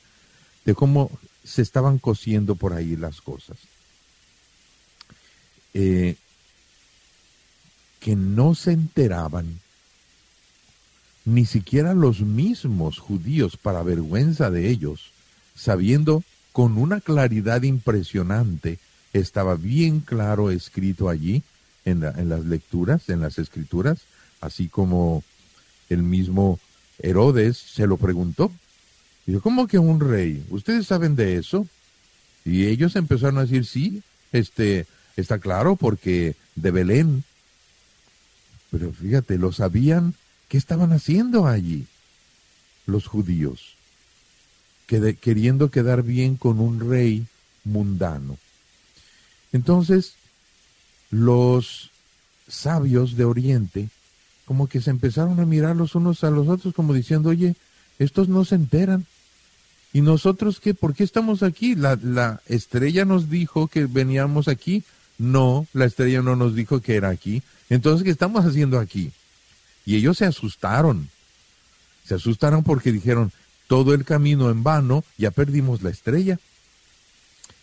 de 0.66 0.74
cómo 0.76 1.10
se 1.44 1.62
estaban 1.62 1.98
cosiendo 1.98 2.56
por 2.56 2.74
ahí 2.74 2.96
las 2.96 3.22
cosas. 3.22 3.58
Eh, 5.74 6.16
que 8.00 8.16
no 8.16 8.56
se 8.56 8.72
enteraban, 8.72 9.60
ni 11.24 11.46
siquiera 11.46 11.94
los 11.94 12.22
mismos 12.22 12.98
judíos, 12.98 13.58
para 13.58 13.84
vergüenza 13.84 14.50
de 14.50 14.70
ellos, 14.70 15.12
sabiendo 15.56 16.24
con 16.52 16.78
una 16.78 17.00
claridad 17.00 17.62
impresionante, 17.62 18.80
estaba 19.14 19.56
bien 19.56 20.00
claro 20.00 20.52
escrito 20.52 21.10
allí 21.10 21.44
en, 21.86 22.04
en 22.04 22.30
las 22.30 22.46
lecturas, 22.46 23.10
en 23.10 23.22
las 23.22 23.38
escrituras, 23.40 24.02
así 24.40 24.68
como 24.68 25.24
el 25.90 26.04
mismo 26.04 26.60
Herodes 27.00 27.58
se 27.58 27.88
lo 27.88 27.98
preguntó. 27.98 28.52
Dijo, 29.26 29.42
¿cómo 29.42 29.68
que 29.68 29.78
un 29.78 30.00
rey? 30.00 30.44
¿Ustedes 30.50 30.88
saben 30.88 31.16
de 31.16 31.38
eso? 31.38 31.68
Y 32.46 32.66
ellos 32.68 32.96
empezaron 32.96 33.38
a 33.38 33.42
decir, 33.42 33.66
sí, 33.66 34.04
este, 34.32 34.88
está 35.16 35.40
claro, 35.40 35.76
porque 35.76 36.36
de 36.56 36.72
Belén. 36.72 37.24
Pero 38.72 38.92
fíjate, 38.94 39.38
lo 39.38 39.52
sabían, 39.52 40.16
¿qué 40.48 40.58
estaban 40.58 40.92
haciendo 40.94 41.48
allí 41.48 41.86
los 42.86 43.08
judíos? 43.08 43.76
queriendo 45.22 45.72
quedar 45.72 46.04
bien 46.04 46.36
con 46.36 46.60
un 46.60 46.90
rey 46.90 47.26
mundano. 47.64 48.38
Entonces, 49.54 50.14
los 51.10 51.92
sabios 52.48 53.16
de 53.16 53.26
Oriente 53.26 53.90
como 54.46 54.68
que 54.68 54.82
se 54.82 54.90
empezaron 54.90 55.40
a 55.40 55.46
mirar 55.46 55.78
los 55.78 55.96
unos 55.96 56.26
a 56.26 56.30
los 56.30 56.50
otros 56.50 56.74
como 56.74 56.94
diciendo, 56.94 57.30
oye, 57.30 57.56
estos 58.00 58.28
no 58.28 58.44
se 58.44 58.56
enteran. 58.56 59.06
¿Y 59.94 60.02
nosotros 60.02 60.60
qué? 60.60 60.74
¿Por 60.74 60.94
qué 60.94 61.06
estamos 61.06 61.42
aquí? 61.42 61.76
La, 61.76 61.98
la 62.02 62.42
estrella 62.48 63.06
nos 63.06 63.30
dijo 63.30 63.68
que 63.68 63.86
veníamos 63.86 64.50
aquí. 64.50 64.84
No, 65.18 65.68
la 65.74 65.86
estrella 65.86 66.22
no 66.22 66.36
nos 66.36 66.56
dijo 66.56 66.82
que 66.82 66.96
era 66.96 67.10
aquí. 67.10 67.44
Entonces, 67.70 68.04
¿qué 68.04 68.10
estamos 68.10 68.44
haciendo 68.44 68.80
aquí? 68.80 69.12
Y 69.86 69.96
ellos 69.96 70.18
se 70.18 70.26
asustaron. 70.26 71.10
Se 72.06 72.16
asustaron 72.16 72.64
porque 72.64 72.92
dijeron, 72.92 73.32
todo 73.68 73.94
el 73.94 74.04
camino 74.04 74.50
en 74.50 74.64
vano, 74.64 75.06
ya 75.18 75.32
perdimos 75.32 75.82
la 75.82 75.92
estrella. 75.92 76.40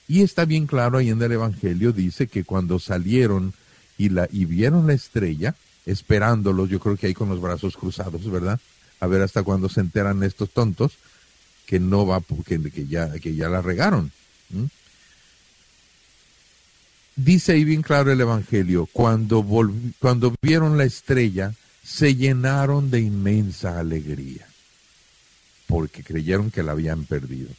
Y 0.08 0.22
está 0.22 0.46
bien 0.46 0.66
claro 0.66 0.98
ahí 0.98 1.10
en 1.10 1.20
el 1.20 1.32
Evangelio, 1.32 1.92
dice 1.92 2.26
que 2.26 2.42
cuando 2.42 2.78
salieron 2.78 3.52
y, 3.98 4.08
vieron 4.46 4.86
la 4.86 4.94
estrella, 4.94 5.54
esperándolos, 5.84 6.70
yo 6.70 6.80
creo 6.80 6.96
que 6.96 7.08
ahí 7.08 7.14
con 7.14 7.28
los 7.28 7.42
brazos 7.42 7.76
cruzados, 7.76 8.28
¿verdad? 8.30 8.58
A 9.00 9.06
ver 9.06 9.20
hasta 9.20 9.42
cuándo 9.42 9.68
se 9.68 9.80
enteran 9.80 10.22
estos 10.22 10.50
tontos 10.50 10.92
que 11.66 11.78
no 11.78 12.06
va, 12.06 12.22
que, 12.46 12.58
que 12.70 12.86
ya, 12.86 13.12
que 13.18 13.34
ya 13.34 13.50
la 13.50 13.60
regaron. 13.60 14.10
Dice 17.14 17.52
ahí 17.52 17.64
bien 17.64 17.82
claro 17.82 18.10
el 18.10 18.20
Evangelio, 18.20 18.88
cuando, 18.90 19.44
cuando 19.98 20.34
vieron 20.40 20.78
la 20.78 20.84
estrella, 20.84 21.52
se 21.82 22.14
llenaron 22.14 22.90
de 22.90 23.00
inmensa 23.00 23.78
alegría, 23.78 24.46
porque 25.66 26.02
creyeron 26.02 26.50
que 26.50 26.62
la 26.62 26.72
habían 26.72 27.04
perdido. 27.04 27.50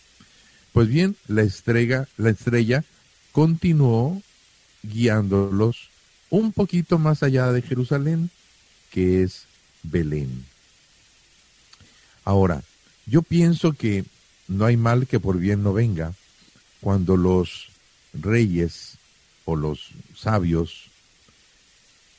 Pues 0.79 0.87
bien, 0.87 1.17
la 1.27 1.41
estrella, 1.41 2.07
la 2.15 2.29
estrella 2.29 2.85
continuó 3.33 4.21
guiándolos 4.81 5.89
un 6.29 6.53
poquito 6.53 6.97
más 6.97 7.21
allá 7.21 7.51
de 7.51 7.61
Jerusalén, 7.61 8.29
que 8.89 9.21
es 9.21 9.43
Belén. 9.83 10.45
Ahora, 12.23 12.63
yo 13.05 13.23
pienso 13.23 13.73
que 13.73 14.05
no 14.47 14.63
hay 14.63 14.77
mal 14.77 15.05
que 15.05 15.19
por 15.19 15.37
bien 15.37 15.63
no 15.63 15.73
venga 15.73 16.13
cuando 16.79 17.17
los 17.17 17.67
reyes 18.13 18.97
o 19.43 19.57
los 19.57 19.89
sabios 20.15 20.91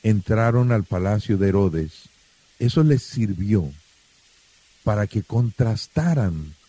entraron 0.02 0.70
al 0.70 0.84
palacio 0.84 1.38
de 1.38 1.48
Herodes. 1.48 2.10
Eso 2.58 2.84
les 2.84 3.02
sirvió 3.04 3.72
para 4.84 5.06
que 5.06 5.22
contrastaran 5.22 6.59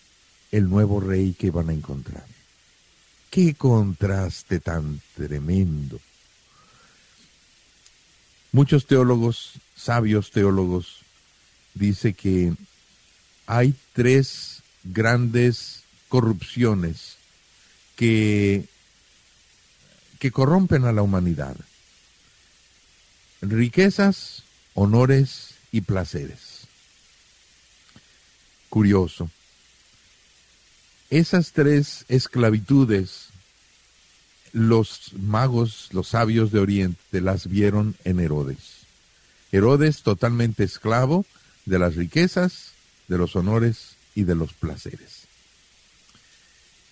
el 0.51 0.69
nuevo 0.69 0.99
rey 0.99 1.33
que 1.33 1.47
iban 1.47 1.69
a 1.69 1.73
encontrar. 1.73 2.25
Qué 3.29 3.53
contraste 3.53 4.59
tan 4.59 5.01
tremendo. 5.15 5.99
Muchos 8.51 8.85
teólogos, 8.85 9.53
sabios 9.75 10.31
teólogos, 10.31 11.03
dice 11.73 12.13
que 12.13 12.53
hay 13.47 13.73
tres 13.93 14.61
grandes 14.83 15.83
corrupciones 16.09 17.15
que, 17.95 18.65
que 20.19 20.31
corrompen 20.31 20.83
a 20.83 20.91
la 20.91 21.01
humanidad. 21.01 21.55
Riquezas, 23.41 24.43
honores 24.73 25.55
y 25.71 25.81
placeres. 25.81 26.67
Curioso. 28.69 29.29
Esas 31.11 31.51
tres 31.51 32.05
esclavitudes, 32.07 33.27
los 34.53 35.11
magos, 35.19 35.89
los 35.91 36.07
sabios 36.07 36.53
de 36.53 36.59
Oriente, 36.59 37.19
las 37.19 37.47
vieron 37.47 37.95
en 38.05 38.21
Herodes. 38.21 38.85
Herodes 39.51 40.03
totalmente 40.03 40.63
esclavo 40.63 41.25
de 41.65 41.79
las 41.79 41.95
riquezas, 41.95 42.71
de 43.09 43.17
los 43.17 43.35
honores 43.35 43.97
y 44.15 44.23
de 44.23 44.35
los 44.35 44.53
placeres. 44.53 45.27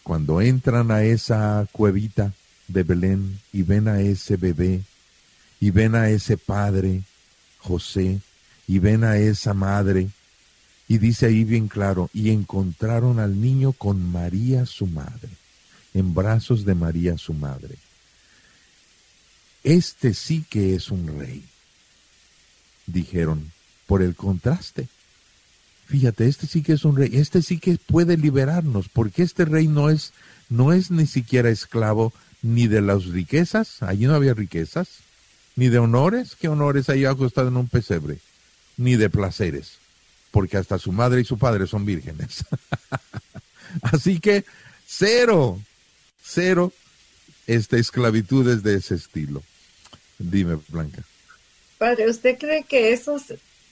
Cuando 0.04 0.42
entran 0.42 0.92
a 0.92 1.04
esa 1.04 1.66
cuevita 1.72 2.34
de 2.68 2.84
Belén 2.84 3.40
y 3.54 3.62
ven 3.62 3.88
a 3.88 4.02
ese 4.02 4.36
bebé, 4.36 4.82
y 5.62 5.72
ven 5.72 5.96
a 5.96 6.10
ese 6.10 6.36
padre, 6.36 7.04
José, 7.60 8.20
y 8.68 8.80
ven 8.80 9.06
a 9.06 9.18
esa 9.18 9.54
madre, 9.54 10.10
y 10.90 10.98
dice 10.98 11.28
ahí 11.28 11.44
bien 11.44 11.68
claro, 11.68 12.10
y 12.14 12.32
encontraron 12.32 13.20
al 13.20 13.40
niño 13.40 13.74
con 13.74 14.12
María 14.12 14.66
su 14.66 14.88
madre, 14.88 15.30
en 15.94 16.16
brazos 16.16 16.66
de 16.66 16.74
María 16.74 17.16
su 17.20 17.36
madre. 17.36 17.76
Este 19.64 20.16
sí 20.16 20.44
que 20.50 20.74
es 20.74 20.90
un 20.90 21.20
rey, 21.20 21.46
dijeron, 22.88 23.52
por 23.86 24.02
el 24.02 24.16
contraste. 24.16 24.88
Fíjate, 25.86 26.28
este 26.28 26.48
sí 26.48 26.64
que 26.64 26.74
es 26.74 26.84
un 26.84 26.98
rey, 26.98 27.12
este 27.14 27.44
sí 27.44 27.60
que 27.60 27.78
puede 27.78 28.18
liberarnos, 28.18 28.90
porque 28.90 29.22
este 29.22 29.46
rey 29.46 29.68
no 29.68 29.92
es, 29.92 30.12
no 30.50 30.74
es 30.74 30.90
ni 30.90 31.06
siquiera 31.06 31.52
esclavo 31.52 32.14
ni 32.42 32.66
de 32.66 32.82
las 32.82 33.06
riquezas, 33.06 33.84
allí 33.84 34.08
no 34.08 34.16
había 34.16 34.34
riquezas, 34.34 34.88
ni 35.56 35.70
de 35.70 35.78
honores, 35.78 36.36
¿qué 36.36 36.48
honores 36.48 36.90
ahí 36.90 37.06
acostado 37.06 37.50
en 37.50 37.58
un 37.58 37.68
pesebre? 37.68 38.18
Ni 38.76 38.96
de 38.96 39.12
placeres 39.12 39.78
porque 40.32 40.58
hasta 40.58 40.78
su 40.78 40.92
madre 40.92 41.22
y 41.22 41.26
su 41.26 41.38
padre 41.38 41.68
son 41.68 41.86
vírgenes. 41.86 42.46
Así 43.82 44.20
que 44.20 44.46
cero, 44.86 45.60
cero 46.24 46.72
esta 47.48 47.78
esclavitudes 47.78 48.64
de 48.64 48.76
ese 48.76 48.96
estilo. 48.96 49.42
Dime, 50.18 50.60
Blanca. 50.68 51.04
Padre, 51.78 52.10
¿usted 52.10 52.38
cree 52.38 52.64
que 52.64 52.94
esos, 52.94 53.24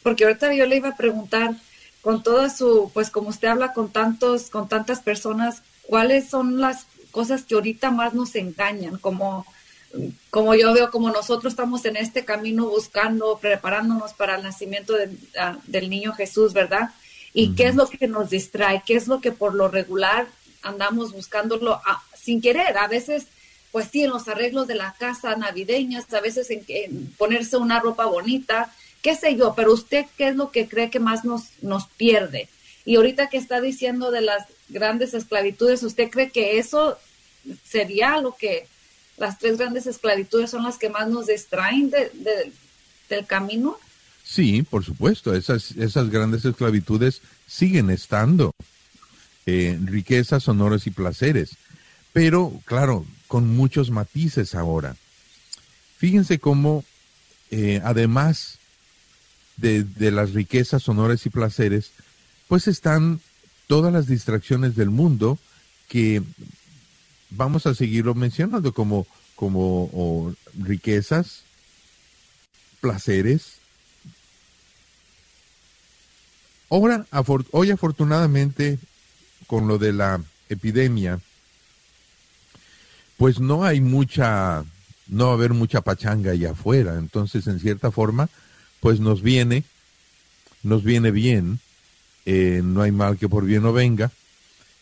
porque 0.02 0.24
ahorita 0.24 0.54
yo 0.54 0.66
le 0.66 0.78
iba 0.78 0.90
a 0.90 0.98
preguntar, 0.98 1.56
con 2.02 2.24
toda 2.24 2.50
su, 2.50 2.90
pues 2.94 3.10
como 3.10 3.30
usted 3.30 3.50
habla 3.50 3.74
con 3.74 3.92
tantos, 3.92 4.50
con 4.50 4.70
tantas 4.70 5.02
personas, 5.02 5.62
¿cuáles 5.82 6.30
son 6.30 6.62
las 6.62 6.86
cosas 7.12 7.44
que 7.44 7.56
ahorita 7.56 7.92
más 7.92 8.14
nos 8.14 8.34
engañan? 8.36 8.98
Como 8.98 9.46
como 10.30 10.56
yo 10.56 10.74
veo, 10.74 10.92
como 10.92 11.10
nosotros 11.10 11.54
estamos 11.54 11.86
en 11.86 11.96
este 11.96 12.26
camino 12.26 12.68
buscando, 12.68 13.38
preparándonos 13.40 14.14
para 14.14 14.36
el 14.36 14.44
nacimiento 14.44 14.96
ah, 15.40 15.58
del 15.66 15.90
niño 15.90 16.14
Jesús, 16.14 16.54
¿verdad? 16.54 16.92
¿Y 17.34 17.56
qué 17.56 17.68
es 17.68 17.76
lo 17.76 17.88
que 17.88 18.08
nos 18.08 18.30
distrae? 18.30 18.84
¿Qué 18.86 18.96
es 18.96 19.08
lo 19.08 19.22
que 19.22 19.32
por 19.32 19.54
lo 19.54 19.68
regular 19.68 20.28
andamos 20.62 21.14
buscándolo 21.14 21.80
ah, 21.86 22.04
sin 22.20 22.42
querer? 22.42 22.78
A 22.78 22.88
veces, 22.88 23.28
pues 23.72 23.88
sí, 23.92 24.04
en 24.04 24.10
los 24.10 24.28
arreglos 24.28 24.68
de 24.68 24.76
la 24.76 24.96
casa 25.00 25.36
navideñas, 25.36 26.12
a 26.14 26.20
veces 26.20 26.50
en, 26.50 26.64
en, 26.68 27.14
ponerse 27.18 27.58
una 27.58 27.80
ropa 27.80 28.06
bonita, 28.06 28.74
qué 29.02 29.16
sé 29.16 29.36
yo, 29.36 29.54
pero 29.56 29.74
usted, 29.74 30.06
¿qué 30.18 30.30
es 30.30 30.36
lo 30.36 30.52
que 30.52 30.68
cree 30.68 30.90
que 30.90 31.00
más 31.00 31.24
nos, 31.26 31.52
nos 31.62 31.88
pierde? 31.88 32.50
Y 32.86 32.96
ahorita 32.96 33.30
que 33.30 33.38
está 33.38 33.62
diciendo 33.62 34.12
de 34.12 34.22
las 34.22 34.46
grandes 34.70 35.14
esclavitudes, 35.14 35.84
¿usted 35.84 36.10
cree 36.10 36.32
que 36.32 36.58
eso 36.58 36.98
sería 37.64 38.18
lo 38.18 38.36
que 38.36 38.68
las 39.18 39.40
tres 39.40 39.58
grandes 39.58 39.88
esclavitudes 39.88 40.50
son 40.52 40.64
las 40.64 40.78
que 40.78 40.90
más 40.90 41.10
nos 41.10 41.28
distraen 41.28 41.90
del 41.90 43.26
camino? 43.26 43.78
Sí, 44.24 44.62
por 44.64 44.84
supuesto, 44.84 45.34
esas, 45.34 45.72
esas 45.72 46.10
grandes 46.10 46.46
esclavitudes 46.46 47.22
siguen 47.48 47.90
estando. 47.90 48.52
Eh, 49.46 49.80
riquezas, 49.82 50.48
honores 50.50 50.88
y 50.88 50.92
placeres. 50.92 51.52
Pero, 52.12 52.52
claro, 52.66 53.06
con 53.28 53.56
muchos 53.56 53.92
matices 53.92 54.56
ahora. 54.56 54.98
Fíjense 55.98 56.38
cómo, 56.38 56.84
eh, 57.50 57.82
además 57.84 58.60
de, 59.56 59.84
de 59.84 60.12
las 60.12 60.34
riquezas, 60.34 60.90
honores 60.90 61.26
y 61.26 61.30
placeres, 61.30 61.92
pues 62.50 62.68
están 62.68 63.22
todas 63.68 63.94
las 63.94 64.08
distracciones 64.08 64.76
del 64.76 64.90
mundo 64.90 65.40
que 65.88 66.22
vamos 67.30 67.66
a 67.66 67.76
seguirlo 67.76 68.16
mencionando 68.16 68.74
como, 68.74 69.08
como 69.36 70.34
riquezas, 70.58 71.44
placeres. 72.82 73.54
Ahora, 76.70 77.06
hoy 77.52 77.72
afortunadamente, 77.72 78.78
con 79.48 79.68
lo 79.68 79.78
de 79.78 79.94
la 79.94 80.22
epidemia, 80.50 81.20
pues 83.18 83.40
no 83.40 83.64
hay 83.64 83.82
mucha, 83.82 84.64
no 85.08 85.26
va 85.26 85.32
a 85.32 85.36
haber 85.36 85.54
mucha 85.54 85.82
pachanga 85.82 86.32
allá 86.32 86.52
afuera. 86.52 86.96
Entonces, 86.98 87.48
en 87.48 87.60
cierta 87.60 87.92
forma, 87.92 88.30
pues 88.80 89.00
nos 89.00 89.22
viene, 89.22 89.64
nos 90.64 90.84
viene 90.84 91.12
bien. 91.12 91.60
Eh, 92.26 92.62
no 92.64 92.82
hay 92.82 92.92
mal 92.92 93.18
que 93.18 93.30
por 93.30 93.46
bien 93.46 93.64
no 93.64 93.72
venga. 93.72 94.12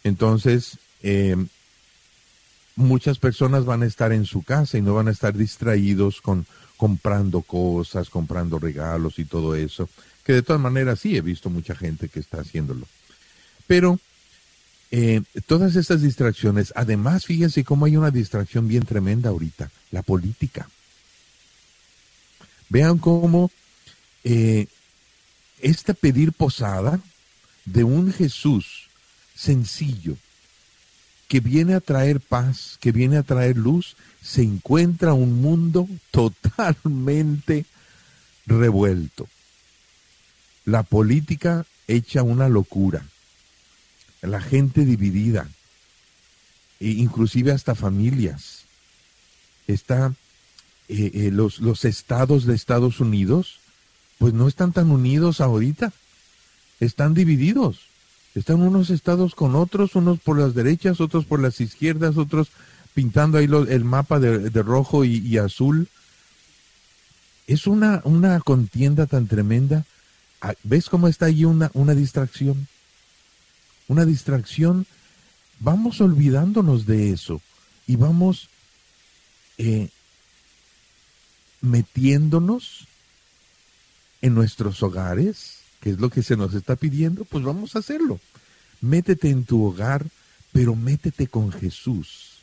Entonces, 0.04 0.80
eh, 1.04 1.36
muchas 2.76 3.20
personas 3.20 3.66
van 3.66 3.84
a 3.84 3.86
estar 3.86 4.12
en 4.12 4.26
su 4.26 4.44
casa 4.44 4.78
y 4.78 4.82
no 4.82 4.94
van 4.94 5.08
a 5.08 5.12
estar 5.12 5.34
distraídos 5.36 6.22
con 6.22 6.46
comprando 6.78 7.42
cosas, 7.42 8.10
comprando 8.10 8.60
regalos 8.60 9.20
y 9.20 9.26
todo 9.26 9.56
eso, 9.56 9.90
que 10.24 10.34
de 10.34 10.42
todas 10.42 10.62
maneras 10.62 11.00
sí 11.00 11.16
he 11.16 11.22
visto 11.22 11.50
mucha 11.50 11.76
gente 11.76 12.10
que 12.10 12.20
está 12.20 12.42
haciéndolo. 12.42 12.88
Pero 13.68 14.00
eh, 14.92 15.22
todas 15.46 15.76
estas 15.76 16.02
distracciones, 16.02 16.74
además 16.76 17.26
fíjense 17.26 17.64
cómo 17.64 17.86
hay 17.86 17.98
una 17.98 18.12
distracción 18.12 18.68
bien 18.68 18.84
tremenda 18.84 19.30
ahorita, 19.30 19.72
la 19.92 20.02
política. 20.02 20.70
Vean 22.70 22.98
cómo 22.98 23.52
eh, 24.24 24.68
este 25.62 25.94
pedir 25.94 26.34
posada 26.34 27.00
de 27.66 27.84
un 27.84 28.12
Jesús 28.12 28.90
sencillo, 29.36 30.18
que 31.28 31.40
viene 31.40 31.74
a 31.74 31.82
traer 31.82 32.20
paz, 32.20 32.78
que 32.80 32.92
viene 32.92 33.18
a 33.18 33.24
traer 33.24 33.58
luz, 33.58 33.96
se 34.22 34.44
encuentra 34.44 35.14
un 35.14 35.42
mundo 35.42 35.88
totalmente 36.12 37.66
revuelto. 38.46 39.28
La 40.66 40.84
política 40.84 41.66
hecha 41.88 42.24
una 42.24 42.50
locura, 42.50 43.06
la 44.22 44.42
gente 44.42 44.86
dividida, 44.86 45.48
e 46.80 46.90
inclusive 46.90 47.52
hasta 47.52 47.76
familias. 47.76 48.66
Está, 49.68 50.14
eh, 50.90 51.12
eh, 51.14 51.30
los, 51.32 51.60
los 51.60 51.86
estados 51.86 52.46
de 52.46 52.56
Estados 52.56 53.00
Unidos, 53.00 53.60
pues 54.18 54.34
no 54.34 54.48
están 54.48 54.74
tan 54.74 54.92
unidos 54.92 55.42
ahorita, 55.42 55.94
están 56.80 57.14
divididos 57.14 57.88
están 58.36 58.62
unos 58.62 58.90
estados 58.90 59.34
con 59.34 59.56
otros, 59.56 59.96
unos 59.96 60.20
por 60.20 60.38
las 60.38 60.54
derechas, 60.54 61.00
otros 61.00 61.26
por 61.26 61.40
las 61.40 61.62
izquierdas, 61.62 62.18
otros 62.18 62.50
pintando 62.94 63.38
ahí 63.38 63.46
el 63.46 63.86
mapa 63.86 64.20
de, 64.20 64.62
rojo 64.62 65.06
y, 65.06 65.38
azul. 65.38 65.88
Es 67.48 67.66
una, 67.66 68.02
una 68.04 68.40
contienda 68.42 69.06
tan 69.06 69.28
tremenda. 69.28 69.86
Ah, 70.42 70.54
¿Ves 70.64 70.90
cómo 70.90 71.08
está 71.08 71.28
ahí 71.28 71.46
una, 71.46 71.72
una 71.74 71.96
distracción? 71.96 72.68
Una 73.88 74.06
distracción. 74.06 74.86
Vamos 75.60 76.02
olvidándonos 76.02 76.86
de 76.86 77.12
eso 77.12 77.42
y 77.88 77.96
vamos 77.96 78.50
eh, 79.58 79.90
metiéndonos 81.62 82.88
en 84.22 84.34
nuestros 84.34 84.82
hogares, 84.84 85.60
que 85.86 85.92
es 85.92 86.00
lo 86.00 86.10
que 86.10 86.24
se 86.24 86.36
nos 86.36 86.56
está 86.56 86.76
pidiendo, 86.76 87.26
pues 87.26 87.44
vamos 87.44 87.76
a 87.76 87.80
hacerlo. 87.80 88.20
Métete 88.82 89.30
en 89.30 89.44
tu 89.44 89.64
hogar, 89.64 90.08
pero 90.52 90.76
métete 90.76 91.28
con 91.28 91.52
Jesús. 91.52 92.40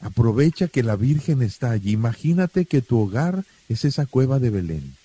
Aprovecha 0.00 0.68
que 0.68 0.82
la 0.82 0.96
Virgen 0.96 1.40
está 1.40 1.70
allí. 1.70 1.92
Imagínate 1.92 2.66
que 2.66 2.82
tu 2.82 2.98
hogar 3.00 3.46
es 3.70 3.86
esa 3.86 4.04
cueva 4.04 4.38
de 4.38 4.50
Belén. 4.50 4.96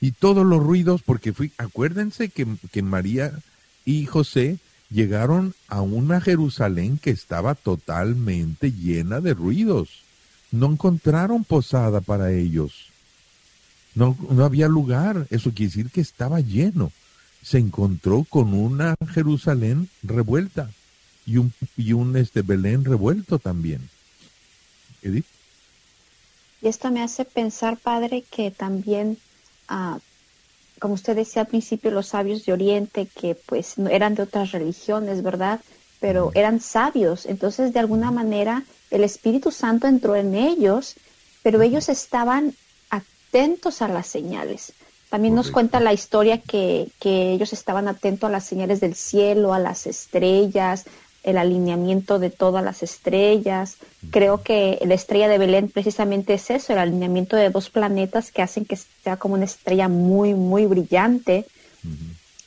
y 0.00 0.12
todos 0.12 0.46
los 0.46 0.62
ruidos, 0.62 1.02
porque 1.02 1.34
fui, 1.34 1.52
acuérdense 1.58 2.30
que, 2.30 2.46
que 2.72 2.80
María 2.80 3.38
y 3.84 4.06
José 4.06 4.56
llegaron 4.88 5.54
a 5.68 5.82
una 5.82 6.22
Jerusalén 6.22 6.96
que 6.96 7.10
estaba 7.10 7.54
totalmente 7.54 8.72
llena 8.72 9.20
de 9.20 9.34
ruidos. 9.34 9.90
No 10.50 10.72
encontraron 10.72 11.44
posada 11.44 12.00
para 12.00 12.32
ellos. 12.32 12.93
No, 13.94 14.16
no 14.30 14.44
había 14.44 14.68
lugar. 14.68 15.26
Eso 15.30 15.50
quiere 15.50 15.70
decir 15.70 15.90
que 15.90 16.00
estaba 16.00 16.40
lleno. 16.40 16.92
Se 17.42 17.58
encontró 17.58 18.24
con 18.28 18.54
una 18.54 18.96
Jerusalén 19.12 19.88
revuelta 20.02 20.70
y 21.26 21.38
un, 21.38 21.52
y 21.76 21.92
un 21.92 22.16
este 22.16 22.42
Belén 22.42 22.84
revuelto 22.84 23.38
también. 23.38 23.88
Edith. 25.02 25.26
Y 26.62 26.68
esto 26.68 26.90
me 26.90 27.02
hace 27.02 27.24
pensar, 27.24 27.76
padre, 27.76 28.24
que 28.30 28.50
también, 28.50 29.18
ah, 29.68 29.98
como 30.78 30.94
usted 30.94 31.14
decía 31.14 31.42
al 31.42 31.48
principio, 31.48 31.90
los 31.90 32.08
sabios 32.08 32.44
de 32.46 32.54
Oriente, 32.54 33.06
que 33.06 33.34
pues 33.34 33.76
no 33.76 33.90
eran 33.90 34.14
de 34.14 34.22
otras 34.22 34.52
religiones, 34.52 35.22
¿verdad? 35.22 35.60
Pero 36.00 36.32
eran 36.34 36.60
sabios. 36.60 37.26
Entonces, 37.26 37.72
de 37.72 37.80
alguna 37.80 38.10
manera, 38.10 38.64
el 38.90 39.04
Espíritu 39.04 39.50
Santo 39.50 39.86
entró 39.86 40.16
en 40.16 40.34
ellos, 40.34 40.94
pero 41.42 41.60
ellos 41.60 41.88
estaban 41.88 42.54
atentos 43.34 43.82
a 43.82 43.88
las 43.88 44.06
señales. 44.06 44.72
También 45.10 45.34
nos 45.34 45.50
cuenta 45.50 45.80
la 45.80 45.92
historia 45.92 46.38
que, 46.38 46.88
que 47.00 47.32
ellos 47.32 47.52
estaban 47.52 47.88
atentos 47.88 48.28
a 48.28 48.32
las 48.32 48.44
señales 48.44 48.78
del 48.80 48.94
cielo, 48.94 49.52
a 49.52 49.58
las 49.58 49.88
estrellas, 49.88 50.84
el 51.24 51.38
alineamiento 51.38 52.20
de 52.20 52.30
todas 52.30 52.62
las 52.62 52.84
estrellas. 52.84 53.76
Creo 54.10 54.42
que 54.42 54.78
la 54.86 54.94
estrella 54.94 55.28
de 55.28 55.38
Belén 55.38 55.68
precisamente 55.68 56.34
es 56.34 56.48
eso, 56.50 56.72
el 56.72 56.78
alineamiento 56.78 57.34
de 57.34 57.50
dos 57.50 57.70
planetas 57.70 58.30
que 58.30 58.42
hacen 58.42 58.64
que 58.64 58.76
sea 58.76 59.16
como 59.16 59.34
una 59.34 59.46
estrella 59.46 59.88
muy, 59.88 60.34
muy 60.34 60.66
brillante. 60.66 61.44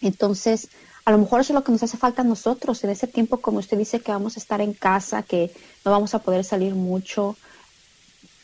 Entonces, 0.01 0.69
a 1.03 1.11
lo 1.11 1.17
mejor 1.17 1.41
eso 1.41 1.51
es 1.51 1.55
lo 1.55 1.65
que 1.65 1.73
nos 1.73 1.83
hace 1.83 1.97
falta 1.97 2.21
a 2.21 2.25
nosotros 2.25 2.81
en 2.85 2.91
ese 2.91 3.07
tiempo, 3.07 3.37
como 3.37 3.59
usted 3.59 3.77
dice, 3.77 3.99
que 3.99 4.11
vamos 4.13 4.37
a 4.37 4.39
estar 4.39 4.61
en 4.61 4.73
casa, 4.73 5.23
que 5.23 5.51
no 5.83 5.91
vamos 5.91 6.15
a 6.15 6.19
poder 6.19 6.45
salir 6.45 6.75
mucho. 6.75 7.35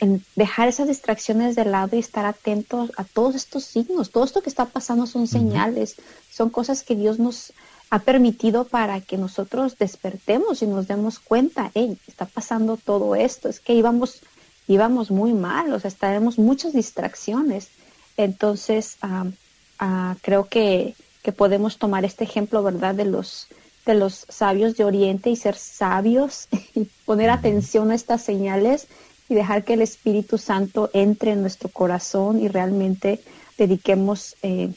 En 0.04 0.22
dejar 0.36 0.68
esas 0.68 0.90
distracciones 0.90 1.56
de 1.56 1.64
lado 1.64 1.96
y 1.96 2.00
estar 2.00 2.26
atentos 2.26 2.92
a 2.98 3.06
todos 3.06 3.36
estos 3.36 3.64
signos. 3.64 4.12
Todo 4.12 4.26
esto 4.26 4.42
que 4.42 4.50
está 4.50 4.66
pasando 4.66 5.08
son 5.08 5.28
señales, 5.28 5.96
son 6.30 6.50
cosas 6.50 6.84
que 6.84 6.94
Dios 6.94 7.20
nos 7.20 7.54
ha 7.90 8.00
permitido 8.00 8.66
para 8.66 9.00
que 9.00 9.18
nosotros 9.18 9.78
despertemos 9.78 10.62
y 10.62 10.68
nos 10.68 10.90
demos 10.90 11.20
cuenta, 11.20 11.72
hey, 11.74 11.98
está 12.06 12.26
pasando 12.26 12.76
todo 12.76 13.16
esto, 13.16 13.48
es 13.48 13.62
que 13.62 13.76
íbamos, 13.76 14.20
íbamos 14.68 15.10
muy 15.10 15.32
mal, 15.32 15.72
o 15.72 15.80
sea, 15.80 15.90
tenemos 15.92 16.38
muchas 16.38 16.74
distracciones. 16.74 17.70
Entonces, 18.18 18.98
ah, 19.02 20.16
creo 20.22 20.50
que, 20.50 20.96
que 21.22 21.32
podemos 21.32 21.78
tomar 21.78 22.04
este 22.04 22.26
ejemplo, 22.26 22.62
¿verdad?, 22.62 22.94
de 22.94 23.06
los, 23.06 23.48
de 23.86 23.94
los 23.94 24.26
sabios 24.28 24.76
de 24.76 24.84
Oriente 24.84 25.30
y 25.30 25.38
ser 25.38 25.56
sabios 25.56 26.50
y 26.76 26.90
poner 27.06 27.30
atención 27.30 27.90
a 27.90 27.96
estas 27.96 28.22
señales 28.22 28.88
y 29.30 29.36
dejar 29.36 29.64
que 29.64 29.74
el 29.74 29.82
Espíritu 29.82 30.38
Santo 30.38 30.90
entre 30.94 31.32
en 31.32 31.42
nuestro 31.42 31.70
corazón 31.70 32.42
y 32.42 32.48
realmente 32.48 33.22
dediquemos 33.58 34.36
eh, 34.42 34.72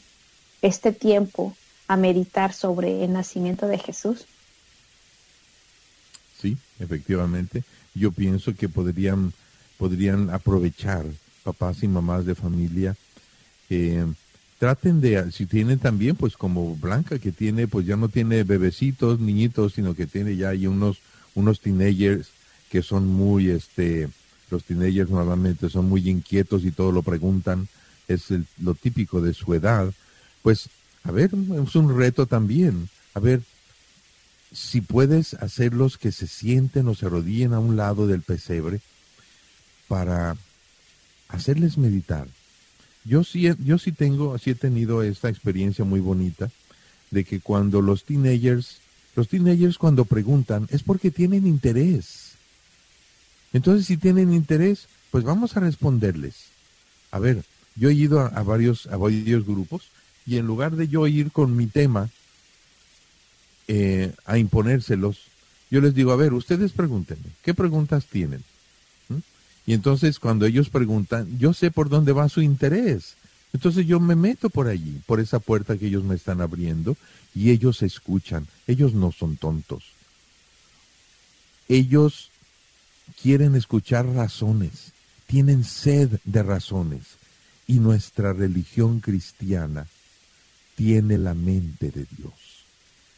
este 0.61 0.91
tiempo 0.91 1.55
a 1.87 1.97
meditar 1.97 2.53
sobre 2.53 3.03
el 3.03 3.13
nacimiento 3.13 3.67
de 3.67 3.77
Jesús. 3.77 4.25
Sí, 6.39 6.57
efectivamente. 6.79 7.63
Yo 7.93 8.11
pienso 8.11 8.53
que 8.53 8.69
podrían, 8.69 9.33
podrían 9.77 10.29
aprovechar 10.29 11.05
papás 11.43 11.83
y 11.83 11.87
mamás 11.87 12.25
de 12.25 12.35
familia. 12.35 12.95
eh, 13.69 14.05
traten 14.59 15.01
de, 15.01 15.31
si 15.31 15.45
tienen 15.45 15.79
también, 15.79 16.15
pues 16.15 16.35
como 16.35 16.75
Blanca, 16.75 17.19
que 17.19 17.31
tiene, 17.31 17.67
pues 17.67 17.85
ya 17.85 17.95
no 17.95 18.09
tiene 18.09 18.43
bebecitos, 18.43 19.19
niñitos, 19.19 19.73
sino 19.73 19.93
que 19.93 20.07
tiene 20.07 20.35
ya 20.35 20.49
ahí 20.49 20.67
unos, 20.67 20.99
unos 21.35 21.61
teenagers 21.61 22.29
que 22.69 22.81
son 22.81 23.07
muy, 23.07 23.49
este, 23.49 24.09
los 24.49 24.63
teenagers 24.63 25.09
normalmente 25.09 25.69
son 25.69 25.89
muy 25.89 26.09
inquietos 26.09 26.63
y 26.63 26.71
todo 26.71 26.91
lo 26.91 27.03
preguntan, 27.03 27.67
es 28.07 28.25
lo 28.59 28.73
típico 28.75 29.21
de 29.21 29.33
su 29.33 29.53
edad. 29.53 29.93
Pues, 30.41 30.69
a 31.03 31.11
ver, 31.11 31.31
es 31.63 31.75
un 31.75 31.97
reto 31.97 32.25
también. 32.25 32.89
A 33.13 33.19
ver, 33.19 33.41
si 34.51 34.81
puedes 34.81 35.33
hacerlos 35.35 35.97
que 35.97 36.11
se 36.11 36.27
sienten 36.27 36.87
o 36.87 36.95
se 36.95 37.05
arrodillen 37.05 37.53
a 37.53 37.59
un 37.59 37.75
lado 37.75 38.07
del 38.07 38.21
pesebre 38.21 38.79
para 39.87 40.37
hacerles 41.27 41.77
meditar. 41.77 42.27
Yo 43.03 43.23
sí, 43.23 43.49
yo 43.63 43.77
sí 43.77 43.91
tengo, 43.91 44.37
sí 44.37 44.51
he 44.51 44.55
tenido 44.55 45.01
esta 45.01 45.29
experiencia 45.29 45.85
muy 45.85 45.99
bonita 45.99 46.49
de 47.11 47.23
que 47.23 47.39
cuando 47.39 47.81
los 47.81 48.03
teenagers, 48.03 48.79
los 49.15 49.29
teenagers 49.29 49.77
cuando 49.77 50.05
preguntan 50.05 50.67
es 50.71 50.83
porque 50.83 51.11
tienen 51.11 51.47
interés. 51.47 52.26
Entonces, 53.53 53.85
si 53.85 53.97
tienen 53.97 54.33
interés, 54.33 54.87
pues 55.11 55.23
vamos 55.23 55.55
a 55.55 55.61
responderles. 55.61 56.35
A 57.11 57.19
ver, 57.19 57.43
yo 57.75 57.89
he 57.89 57.93
ido 57.93 58.19
a, 58.19 58.43
varios, 58.43 58.87
a 58.87 58.97
varios 58.97 59.45
grupos 59.45 59.89
y 60.25 60.37
en 60.37 60.45
lugar 60.45 60.75
de 60.75 60.87
yo 60.87 61.07
ir 61.07 61.31
con 61.31 61.55
mi 61.55 61.67
tema 61.67 62.09
eh, 63.67 64.13
a 64.25 64.37
imponérselos, 64.37 65.19
yo 65.69 65.81
les 65.81 65.93
digo, 65.93 66.11
a 66.11 66.15
ver, 66.15 66.33
ustedes 66.33 66.71
pregúntenme, 66.71 67.25
¿qué 67.43 67.53
preguntas 67.53 68.05
tienen? 68.05 68.43
¿Mm? 69.09 69.19
Y 69.65 69.73
entonces 69.73 70.19
cuando 70.19 70.45
ellos 70.45 70.69
preguntan, 70.69 71.37
yo 71.37 71.53
sé 71.53 71.71
por 71.71 71.89
dónde 71.89 72.13
va 72.13 72.29
su 72.29 72.41
interés. 72.41 73.15
Entonces 73.53 73.85
yo 73.85 73.99
me 73.99 74.15
meto 74.15 74.49
por 74.49 74.67
allí, 74.67 75.01
por 75.05 75.19
esa 75.19 75.39
puerta 75.39 75.77
que 75.77 75.87
ellos 75.87 76.03
me 76.03 76.15
están 76.15 76.41
abriendo, 76.41 76.97
y 77.33 77.51
ellos 77.51 77.81
escuchan. 77.81 78.47
Ellos 78.65 78.93
no 78.93 79.11
son 79.11 79.37
tontos. 79.37 79.83
Ellos 81.69 82.31
quieren 83.21 83.55
escuchar 83.55 84.05
razones, 84.05 84.93
tienen 85.25 85.63
sed 85.63 86.19
de 86.23 86.43
razones. 86.43 87.03
Y 87.67 87.79
nuestra 87.79 88.31
religión 88.31 89.01
cristiana 89.01 89.87
tiene 90.75 91.17
la 91.17 91.33
mente 91.33 91.91
de 91.91 92.05
Dios. 92.17 92.33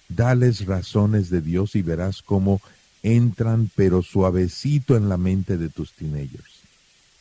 Dales 0.08 0.66
razones 0.66 1.30
de 1.30 1.42
Dios 1.42 1.76
y 1.76 1.84
verás 1.84 2.24
cómo 2.24 2.62
entran, 3.04 3.70
pero 3.76 4.02
suavecito 4.02 4.98
en 4.98 5.08
la 5.08 5.18
mente 5.18 5.58
de 5.58 5.70
tus 5.70 5.94
teenagers. 5.94 6.62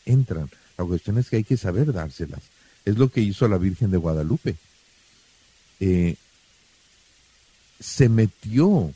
Entran. 0.06 0.48
La 0.78 0.84
cuestión 0.84 1.18
es 1.18 1.28
que 1.28 1.36
hay 1.36 1.44
que 1.44 1.56
saber 1.56 1.92
dárselas. 1.92 2.40
Es 2.84 2.96
lo 2.96 3.10
que 3.10 3.20
hizo 3.20 3.46
la 3.48 3.58
Virgen 3.58 3.90
de 3.90 3.98
Guadalupe. 3.98 4.56
Eh, 5.80 6.16
se 7.78 8.08
metió 8.08 8.94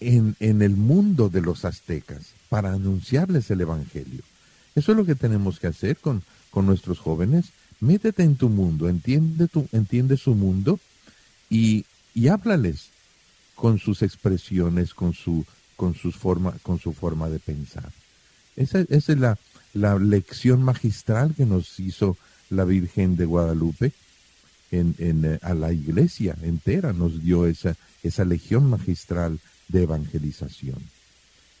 en, 0.00 0.36
en 0.40 0.62
el 0.62 0.76
mundo 0.76 1.28
de 1.28 1.40
los 1.40 1.64
aztecas 1.64 2.32
para 2.48 2.72
anunciarles 2.72 3.50
el 3.50 3.60
Evangelio. 3.60 4.22
Eso 4.74 4.92
es 4.92 4.98
lo 4.98 5.04
que 5.04 5.14
tenemos 5.14 5.58
que 5.58 5.66
hacer 5.66 5.96
con, 5.96 6.22
con 6.50 6.66
nuestros 6.66 6.98
jóvenes. 6.98 7.46
Métete 7.80 8.22
en 8.22 8.36
tu 8.36 8.48
mundo, 8.48 8.88
entiende, 8.88 9.48
tu, 9.48 9.68
entiende 9.72 10.16
su 10.16 10.34
mundo 10.34 10.78
y, 11.50 11.84
y 12.14 12.28
háblales 12.28 12.88
con 13.54 13.78
sus 13.78 14.02
expresiones, 14.02 14.94
con 14.94 15.14
su, 15.14 15.44
con 15.76 15.94
sus 15.94 16.16
forma, 16.16 16.52
con 16.62 16.78
su 16.78 16.92
forma 16.92 17.28
de 17.28 17.38
pensar. 17.38 17.90
Esa, 18.56 18.80
esa 18.88 19.12
es 19.12 19.18
la, 19.18 19.38
la 19.74 19.98
lección 19.98 20.62
magistral 20.62 21.34
que 21.36 21.44
nos 21.44 21.78
hizo 21.80 22.16
la 22.50 22.64
Virgen 22.64 23.16
de 23.16 23.24
Guadalupe 23.26 23.92
en, 24.70 24.94
en, 24.98 25.24
eh, 25.24 25.38
a 25.42 25.54
la 25.54 25.72
iglesia 25.72 26.36
entera, 26.42 26.92
nos 26.92 27.22
dio 27.22 27.46
esa, 27.46 27.76
esa 28.02 28.24
legión 28.24 28.68
magistral 28.70 29.38
de 29.68 29.82
evangelización, 29.82 30.78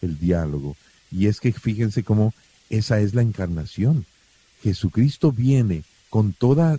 el 0.02 0.18
diálogo. 0.18 0.76
Y 1.10 1.26
es 1.26 1.40
que 1.40 1.52
fíjense 1.52 2.02
cómo 2.02 2.34
esa 2.70 3.00
es 3.00 3.14
la 3.14 3.22
encarnación. 3.22 4.04
Jesucristo 4.62 5.32
viene 5.32 5.84
con 6.10 6.32
toda 6.32 6.78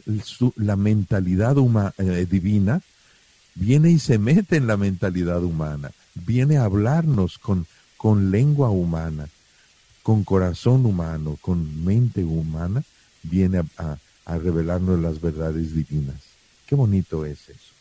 la 0.55 0.75
mentalidad 0.75 1.55
huma- 1.57 1.93
eh, 1.97 2.25
divina, 2.29 2.81
viene 3.55 3.91
y 3.91 3.99
se 3.99 4.17
mete 4.17 4.57
en 4.57 4.67
la 4.67 4.77
mentalidad 4.77 5.43
humana, 5.43 5.91
viene 6.15 6.57
a 6.57 6.65
hablarnos 6.65 7.37
con, 7.37 7.65
con 7.97 8.31
lengua 8.31 8.69
humana, 8.69 9.27
con 10.03 10.23
corazón 10.23 10.85
humano, 10.85 11.37
con 11.41 11.83
mente 11.85 12.23
humana, 12.23 12.83
viene 13.23 13.61
a- 13.77 13.97
a 14.25 14.37
revelarnos 14.37 14.99
las 14.99 15.19
verdades 15.21 15.73
divinas. 15.73 16.21
Qué 16.67 16.75
bonito 16.75 17.25
es 17.25 17.49
eso. 17.49 17.73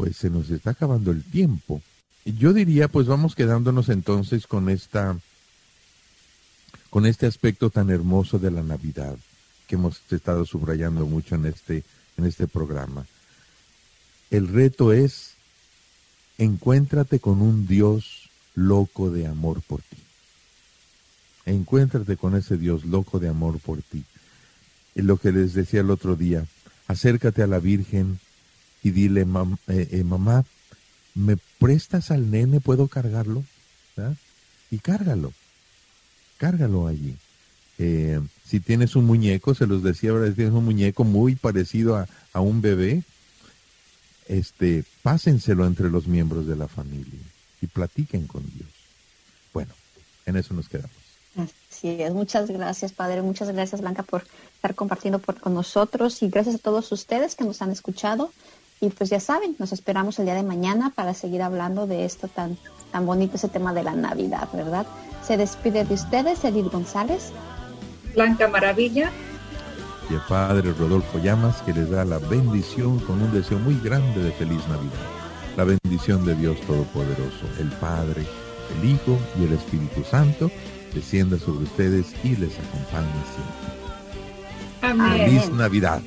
Pues 0.00 0.16
se 0.16 0.30
nos 0.30 0.48
está 0.48 0.70
acabando 0.70 1.10
el 1.10 1.22
tiempo. 1.22 1.82
Yo 2.24 2.54
diría, 2.54 2.88
pues 2.88 3.06
vamos 3.06 3.34
quedándonos 3.34 3.90
entonces 3.90 4.46
con 4.46 4.70
esta, 4.70 5.18
con 6.88 7.04
este 7.04 7.26
aspecto 7.26 7.68
tan 7.68 7.90
hermoso 7.90 8.38
de 8.38 8.50
la 8.50 8.62
Navidad 8.62 9.18
que 9.66 9.74
hemos 9.74 10.00
estado 10.10 10.46
subrayando 10.46 11.04
mucho 11.04 11.34
en 11.34 11.44
este, 11.44 11.84
en 12.16 12.24
este 12.24 12.46
programa. 12.46 13.04
El 14.30 14.48
reto 14.48 14.94
es 14.94 15.34
encuéntrate 16.38 17.20
con 17.20 17.42
un 17.42 17.66
Dios 17.66 18.30
loco 18.54 19.10
de 19.10 19.26
amor 19.26 19.60
por 19.60 19.82
ti. 19.82 19.98
Encuéntrate 21.44 22.16
con 22.16 22.36
ese 22.36 22.56
Dios 22.56 22.86
loco 22.86 23.18
de 23.18 23.28
amor 23.28 23.58
por 23.58 23.82
ti. 23.82 24.02
eh, 24.94 25.02
lo 25.02 25.18
que 25.18 25.30
les 25.30 25.52
decía 25.52 25.80
el 25.82 25.90
otro 25.90 26.16
día, 26.16 26.46
acércate 26.88 27.42
a 27.42 27.46
la 27.46 27.58
Virgen 27.58 28.18
y 28.82 28.90
dile, 28.90 29.26
"Mam- 29.26 29.58
eh, 29.68 29.88
eh, 29.92 30.04
mamá, 30.04 30.44
¿me 31.14 31.36
prestas 31.58 32.10
al 32.10 32.30
nene? 32.30 32.60
¿Puedo 32.60 32.88
cargarlo? 32.88 33.44
Y 34.70 34.78
cárgalo, 34.78 35.32
cárgalo 36.38 36.86
allí. 36.86 37.16
Eh, 37.78 38.20
si 38.46 38.60
tienes 38.60 38.96
un 38.96 39.04
muñeco, 39.06 39.54
se 39.54 39.66
los 39.66 39.82
decía 39.82 40.10
ahora, 40.10 40.28
si 40.28 40.34
tienes 40.34 40.54
un 40.54 40.64
muñeco 40.64 41.04
muy 41.04 41.34
parecido 41.34 41.96
a, 41.96 42.08
a 42.32 42.40
un 42.40 42.60
bebé, 42.62 43.02
este, 44.28 44.84
pásenselo 45.02 45.66
entre 45.66 45.90
los 45.90 46.06
miembros 46.06 46.46
de 46.46 46.56
la 46.56 46.68
familia 46.68 47.20
y 47.60 47.66
platiquen 47.66 48.26
con 48.26 48.42
Dios. 48.54 48.68
Bueno, 49.52 49.72
en 50.26 50.36
eso 50.36 50.54
nos 50.54 50.68
quedamos. 50.68 50.90
Así 51.36 51.88
es, 52.02 52.12
muchas 52.12 52.50
gracias, 52.50 52.92
Padre. 52.92 53.22
Muchas 53.22 53.48
gracias, 53.52 53.80
Blanca, 53.80 54.02
por 54.02 54.24
estar 54.54 54.74
compartiendo 54.74 55.18
por, 55.18 55.40
con 55.40 55.54
nosotros 55.54 56.22
y 56.22 56.28
gracias 56.28 56.56
a 56.56 56.58
todos 56.58 56.90
ustedes 56.92 57.34
que 57.34 57.44
nos 57.44 57.60
han 57.62 57.70
escuchado. 57.70 58.32
Y 58.80 58.88
pues 58.88 59.10
ya 59.10 59.20
saben, 59.20 59.56
nos 59.58 59.72
esperamos 59.72 60.18
el 60.18 60.24
día 60.24 60.34
de 60.34 60.42
mañana 60.42 60.90
para 60.94 61.12
seguir 61.12 61.42
hablando 61.42 61.86
de 61.86 62.06
esto 62.06 62.28
tan, 62.28 62.56
tan 62.90 63.04
bonito, 63.04 63.36
ese 63.36 63.48
tema 63.48 63.74
de 63.74 63.82
la 63.82 63.92
Navidad, 63.92 64.48
¿verdad? 64.54 64.86
Se 65.22 65.36
despide 65.36 65.84
de 65.84 65.94
ustedes 65.94 66.42
Edith 66.44 66.72
González. 66.72 67.30
Blanca 68.14 68.48
Maravilla. 68.48 69.10
Y 70.08 70.14
el 70.14 70.20
Padre 70.26 70.72
Rodolfo 70.72 71.18
Llamas, 71.18 71.60
que 71.62 71.74
les 71.74 71.90
da 71.90 72.06
la 72.06 72.18
bendición 72.18 72.98
con 73.00 73.20
un 73.20 73.32
deseo 73.32 73.58
muy 73.58 73.78
grande 73.80 74.22
de 74.22 74.32
feliz 74.32 74.66
Navidad. 74.68 75.06
La 75.58 75.64
bendición 75.64 76.24
de 76.24 76.34
Dios 76.34 76.58
Todopoderoso, 76.62 77.46
el 77.58 77.68
Padre, 77.72 78.24
el 78.78 78.90
Hijo 78.90 79.18
y 79.38 79.44
el 79.44 79.52
Espíritu 79.52 80.02
Santo, 80.04 80.50
descienda 80.94 81.38
sobre 81.38 81.64
ustedes 81.64 82.06
y 82.24 82.34
les 82.34 82.58
acompañe 82.58 83.08
siempre. 83.34 83.80
Amén. 84.80 85.18
Feliz 85.18 85.50
Navidad. 85.50 86.00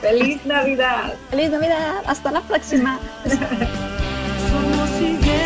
Feliz 0.00 0.44
Navidad. 0.44 1.14
Feliz 1.30 1.50
Navidad. 1.50 2.02
Hasta 2.06 2.30
la 2.30 2.40
próxima. 2.40 2.98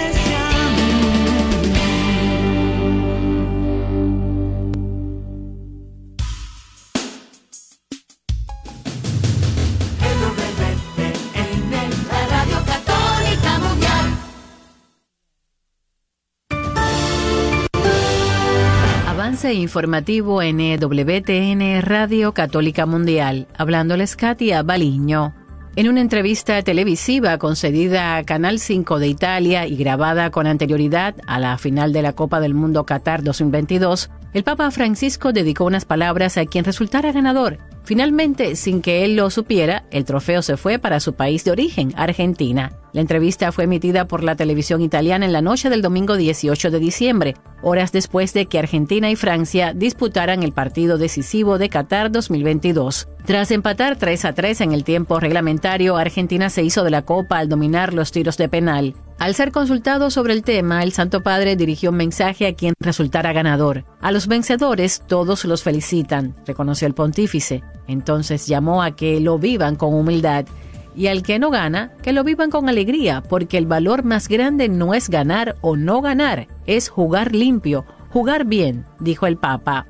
Informativo 19.49 20.43
en 20.43 20.61
E 20.61 21.81
Radio 21.81 22.35
Católica 22.35 22.85
Mundial, 22.85 23.49
hablándoles 23.57 24.15
Katia 24.15 24.63
Baliño. 24.63 25.35
En 25.77 25.89
una 25.89 26.03
entrevista 26.03 26.63
televisiva 26.63 27.39
concedida 27.39 28.17
a 28.17 28.25
Canal 28.25 28.59
5 28.59 28.99
de 28.99 29.09
Italia 29.09 29.67
y 29.67 29.77
grabada 29.77 30.31
con 30.31 30.47
anterioridad 30.47 31.15
a 31.27 31.39
la 31.39 31.57
final 31.57 31.95
de 31.95 32.03
la 32.03 32.13
Copa 32.13 32.39
del 32.41 32.53
Mundo 32.53 32.85
Qatar 32.85 33.23
2022, 33.23 34.11
el 34.35 34.45
Papa 34.45 34.71
Francisco 34.71 35.33
dedicó 35.33 35.65
unas 35.65 35.87
palabras 35.87 36.37
a 36.37 36.45
quien 36.45 36.65
resultara 36.65 37.11
ganador. 37.11 37.59
Finalmente, 37.83 38.57
sin 38.57 38.83
que 38.83 39.05
él 39.05 39.17
lo 39.17 39.31
supiera, 39.31 39.85
el 39.91 40.05
trofeo 40.05 40.43
se 40.43 40.59
fue 40.59 40.79
para 40.79 41.01
su 41.01 41.15
país 41.15 41.45
de 41.45 41.51
origen, 41.51 41.95
Argentina. 41.97 42.73
La 42.93 43.01
entrevista 43.01 43.53
fue 43.53 43.65
emitida 43.65 44.07
por 44.07 44.25
la 44.25 44.35
televisión 44.35 44.81
italiana 44.81 45.25
en 45.25 45.33
la 45.33 45.43
noche 45.43 45.71
del 45.71 45.81
domingo 45.81 46.17
18 46.17 46.71
de 46.71 46.79
diciembre, 46.81 47.37
horas 47.63 47.93
después 47.93 48.33
de 48.33 48.47
que 48.47 48.59
Argentina 48.59 49.11
y 49.11 49.17
Francia 49.17 49.73
disputaran 49.75 50.43
el 50.43 50.53
partido 50.53 50.99
decisivo 50.99 51.59
de 51.59 51.69
Qatar 51.69 52.11
2022. 52.11 53.09
Tras 53.25 53.53
empatar 53.53 53.97
3 53.97 54.25
a 54.25 54.33
3 54.33 54.61
en 54.63 54.73
el 54.73 54.83
tiempo 54.83 55.21
reglamentario, 55.21 55.97
Argentina 55.97 56.51
se 56.51 56.65
hizo 56.65 56.83
de 56.83 56.91
la 56.91 57.03
copa 57.03 57.39
al 57.39 57.49
dominar 57.49 57.95
los 57.95 58.11
tiros 58.11 58.37
de 58.37 58.49
penal. 58.49 58.95
Al 59.21 59.35
ser 59.35 59.53
consultado 59.53 60.11
sobre 60.11 60.33
el 60.33 60.43
tema, 60.43 60.83
el 60.83 60.93
Santo 60.93 61.23
Padre 61.23 61.55
dirigió 61.55 61.91
un 61.91 61.97
mensaje 61.97 62.47
a 62.47 62.55
quien 62.55 62.75
resultara 62.81 63.33
ganador. 63.33 63.85
A 64.01 64.11
los 64.11 64.27
vencedores 64.27 65.03
todos 65.07 65.45
los 65.45 65.63
felicitan, 65.63 66.35
reconoció 66.47 66.89
el 66.89 66.95
pontífice. 66.95 67.63
Entonces 67.87 68.47
llamó 68.47 68.83
a 68.83 68.97
que 68.97 69.21
lo 69.21 69.39
vivan 69.39 69.77
con 69.77 69.95
humildad 69.95 70.47
y 70.95 71.07
al 71.07 71.23
que 71.23 71.39
no 71.39 71.51
gana, 71.51 71.93
que 72.03 72.13
lo 72.13 72.25
vivan 72.25 72.51
con 72.51 72.69
alegría, 72.69 73.23
porque 73.23 73.59
el 73.59 73.67
valor 73.67 74.05
más 74.05 74.29
grande 74.29 74.69
no 74.69 74.95
es 74.95 75.09
ganar 75.09 75.57
o 75.61 75.77
no 75.77 76.01
ganar, 76.01 76.49
es 76.67 76.89
jugar 76.89 77.35
limpio, 77.35 77.85
jugar 78.11 78.45
bien, 78.45 78.87
dijo 78.99 79.27
el 79.27 79.37
Papa. 79.37 79.87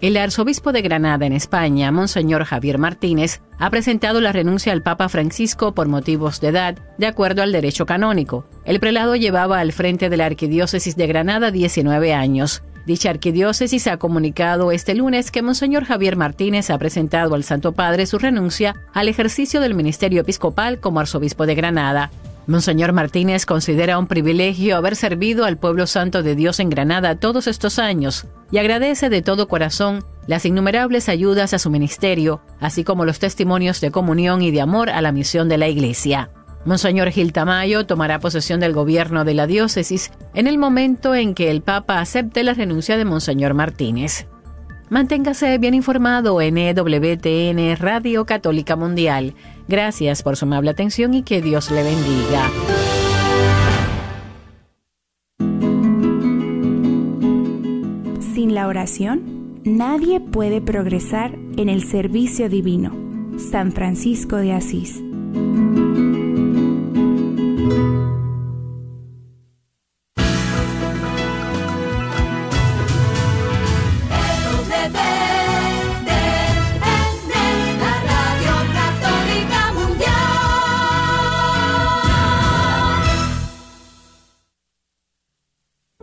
El 0.00 0.18
arzobispo 0.18 0.72
de 0.72 0.82
Granada 0.82 1.24
en 1.24 1.32
España, 1.32 1.90
Monseñor 1.90 2.44
Javier 2.44 2.76
Martínez, 2.76 3.40
ha 3.58 3.70
presentado 3.70 4.20
la 4.20 4.32
renuncia 4.32 4.72
al 4.72 4.82
Papa 4.82 5.08
Francisco 5.08 5.74
por 5.74 5.88
motivos 5.88 6.42
de 6.42 6.48
edad, 6.48 6.76
de 6.98 7.06
acuerdo 7.06 7.42
al 7.42 7.52
derecho 7.52 7.86
canónico. 7.86 8.46
El 8.66 8.80
prelado 8.80 9.16
llevaba 9.16 9.60
al 9.60 9.72
frente 9.72 10.10
de 10.10 10.16
la 10.18 10.26
Arquidiócesis 10.26 10.96
de 10.96 11.06
Granada 11.06 11.50
19 11.50 12.12
años. 12.12 12.62
Dicha 12.86 13.08
arquidiócesis 13.08 13.86
ha 13.86 13.96
comunicado 13.96 14.70
este 14.70 14.94
lunes 14.94 15.30
que 15.30 15.40
Monseñor 15.40 15.84
Javier 15.84 16.16
Martínez 16.16 16.68
ha 16.68 16.78
presentado 16.78 17.34
al 17.34 17.42
Santo 17.42 17.72
Padre 17.72 18.04
su 18.04 18.18
renuncia 18.18 18.76
al 18.92 19.08
ejercicio 19.08 19.60
del 19.60 19.74
ministerio 19.74 20.20
episcopal 20.20 20.80
como 20.80 21.00
arzobispo 21.00 21.46
de 21.46 21.54
Granada. 21.54 22.10
Monseñor 22.46 22.92
Martínez 22.92 23.46
considera 23.46 23.98
un 23.98 24.06
privilegio 24.06 24.76
haber 24.76 24.96
servido 24.96 25.46
al 25.46 25.56
pueblo 25.56 25.86
santo 25.86 26.22
de 26.22 26.34
Dios 26.34 26.60
en 26.60 26.68
Granada 26.68 27.16
todos 27.16 27.46
estos 27.46 27.78
años 27.78 28.26
y 28.50 28.58
agradece 28.58 29.08
de 29.08 29.22
todo 29.22 29.48
corazón 29.48 30.04
las 30.26 30.44
innumerables 30.44 31.08
ayudas 31.08 31.54
a 31.54 31.58
su 31.58 31.70
ministerio, 31.70 32.42
así 32.60 32.84
como 32.84 33.06
los 33.06 33.18
testimonios 33.18 33.80
de 33.80 33.90
comunión 33.90 34.42
y 34.42 34.50
de 34.50 34.60
amor 34.60 34.90
a 34.90 35.00
la 35.00 35.12
misión 35.12 35.48
de 35.48 35.56
la 35.56 35.68
Iglesia. 35.68 36.30
Monseñor 36.64 37.10
Gil 37.10 37.32
Tamayo 37.32 37.84
tomará 37.84 38.18
posesión 38.18 38.60
del 38.60 38.72
gobierno 38.72 39.24
de 39.24 39.34
la 39.34 39.46
diócesis 39.46 40.10
en 40.34 40.46
el 40.46 40.56
momento 40.56 41.14
en 41.14 41.34
que 41.34 41.50
el 41.50 41.60
Papa 41.60 42.00
acepte 42.00 42.42
la 42.42 42.54
renuncia 42.54 42.96
de 42.96 43.04
Monseñor 43.04 43.54
Martínez. 43.54 44.26
Manténgase 44.88 45.58
bien 45.58 45.74
informado 45.74 46.40
en 46.40 46.56
EWTN 46.56 47.76
Radio 47.76 48.24
Católica 48.26 48.76
Mundial. 48.76 49.34
Gracias 49.68 50.22
por 50.22 50.36
su 50.36 50.44
amable 50.44 50.70
atención 50.70 51.14
y 51.14 51.22
que 51.22 51.42
Dios 51.42 51.70
le 51.70 51.82
bendiga. 51.82 52.50
Sin 58.34 58.54
la 58.54 58.68
oración, 58.68 59.60
nadie 59.64 60.20
puede 60.20 60.60
progresar 60.60 61.34
en 61.56 61.68
el 61.68 61.82
servicio 61.82 62.48
divino. 62.48 62.94
San 63.50 63.72
Francisco 63.72 64.36
de 64.36 64.52
Asís. 64.52 65.02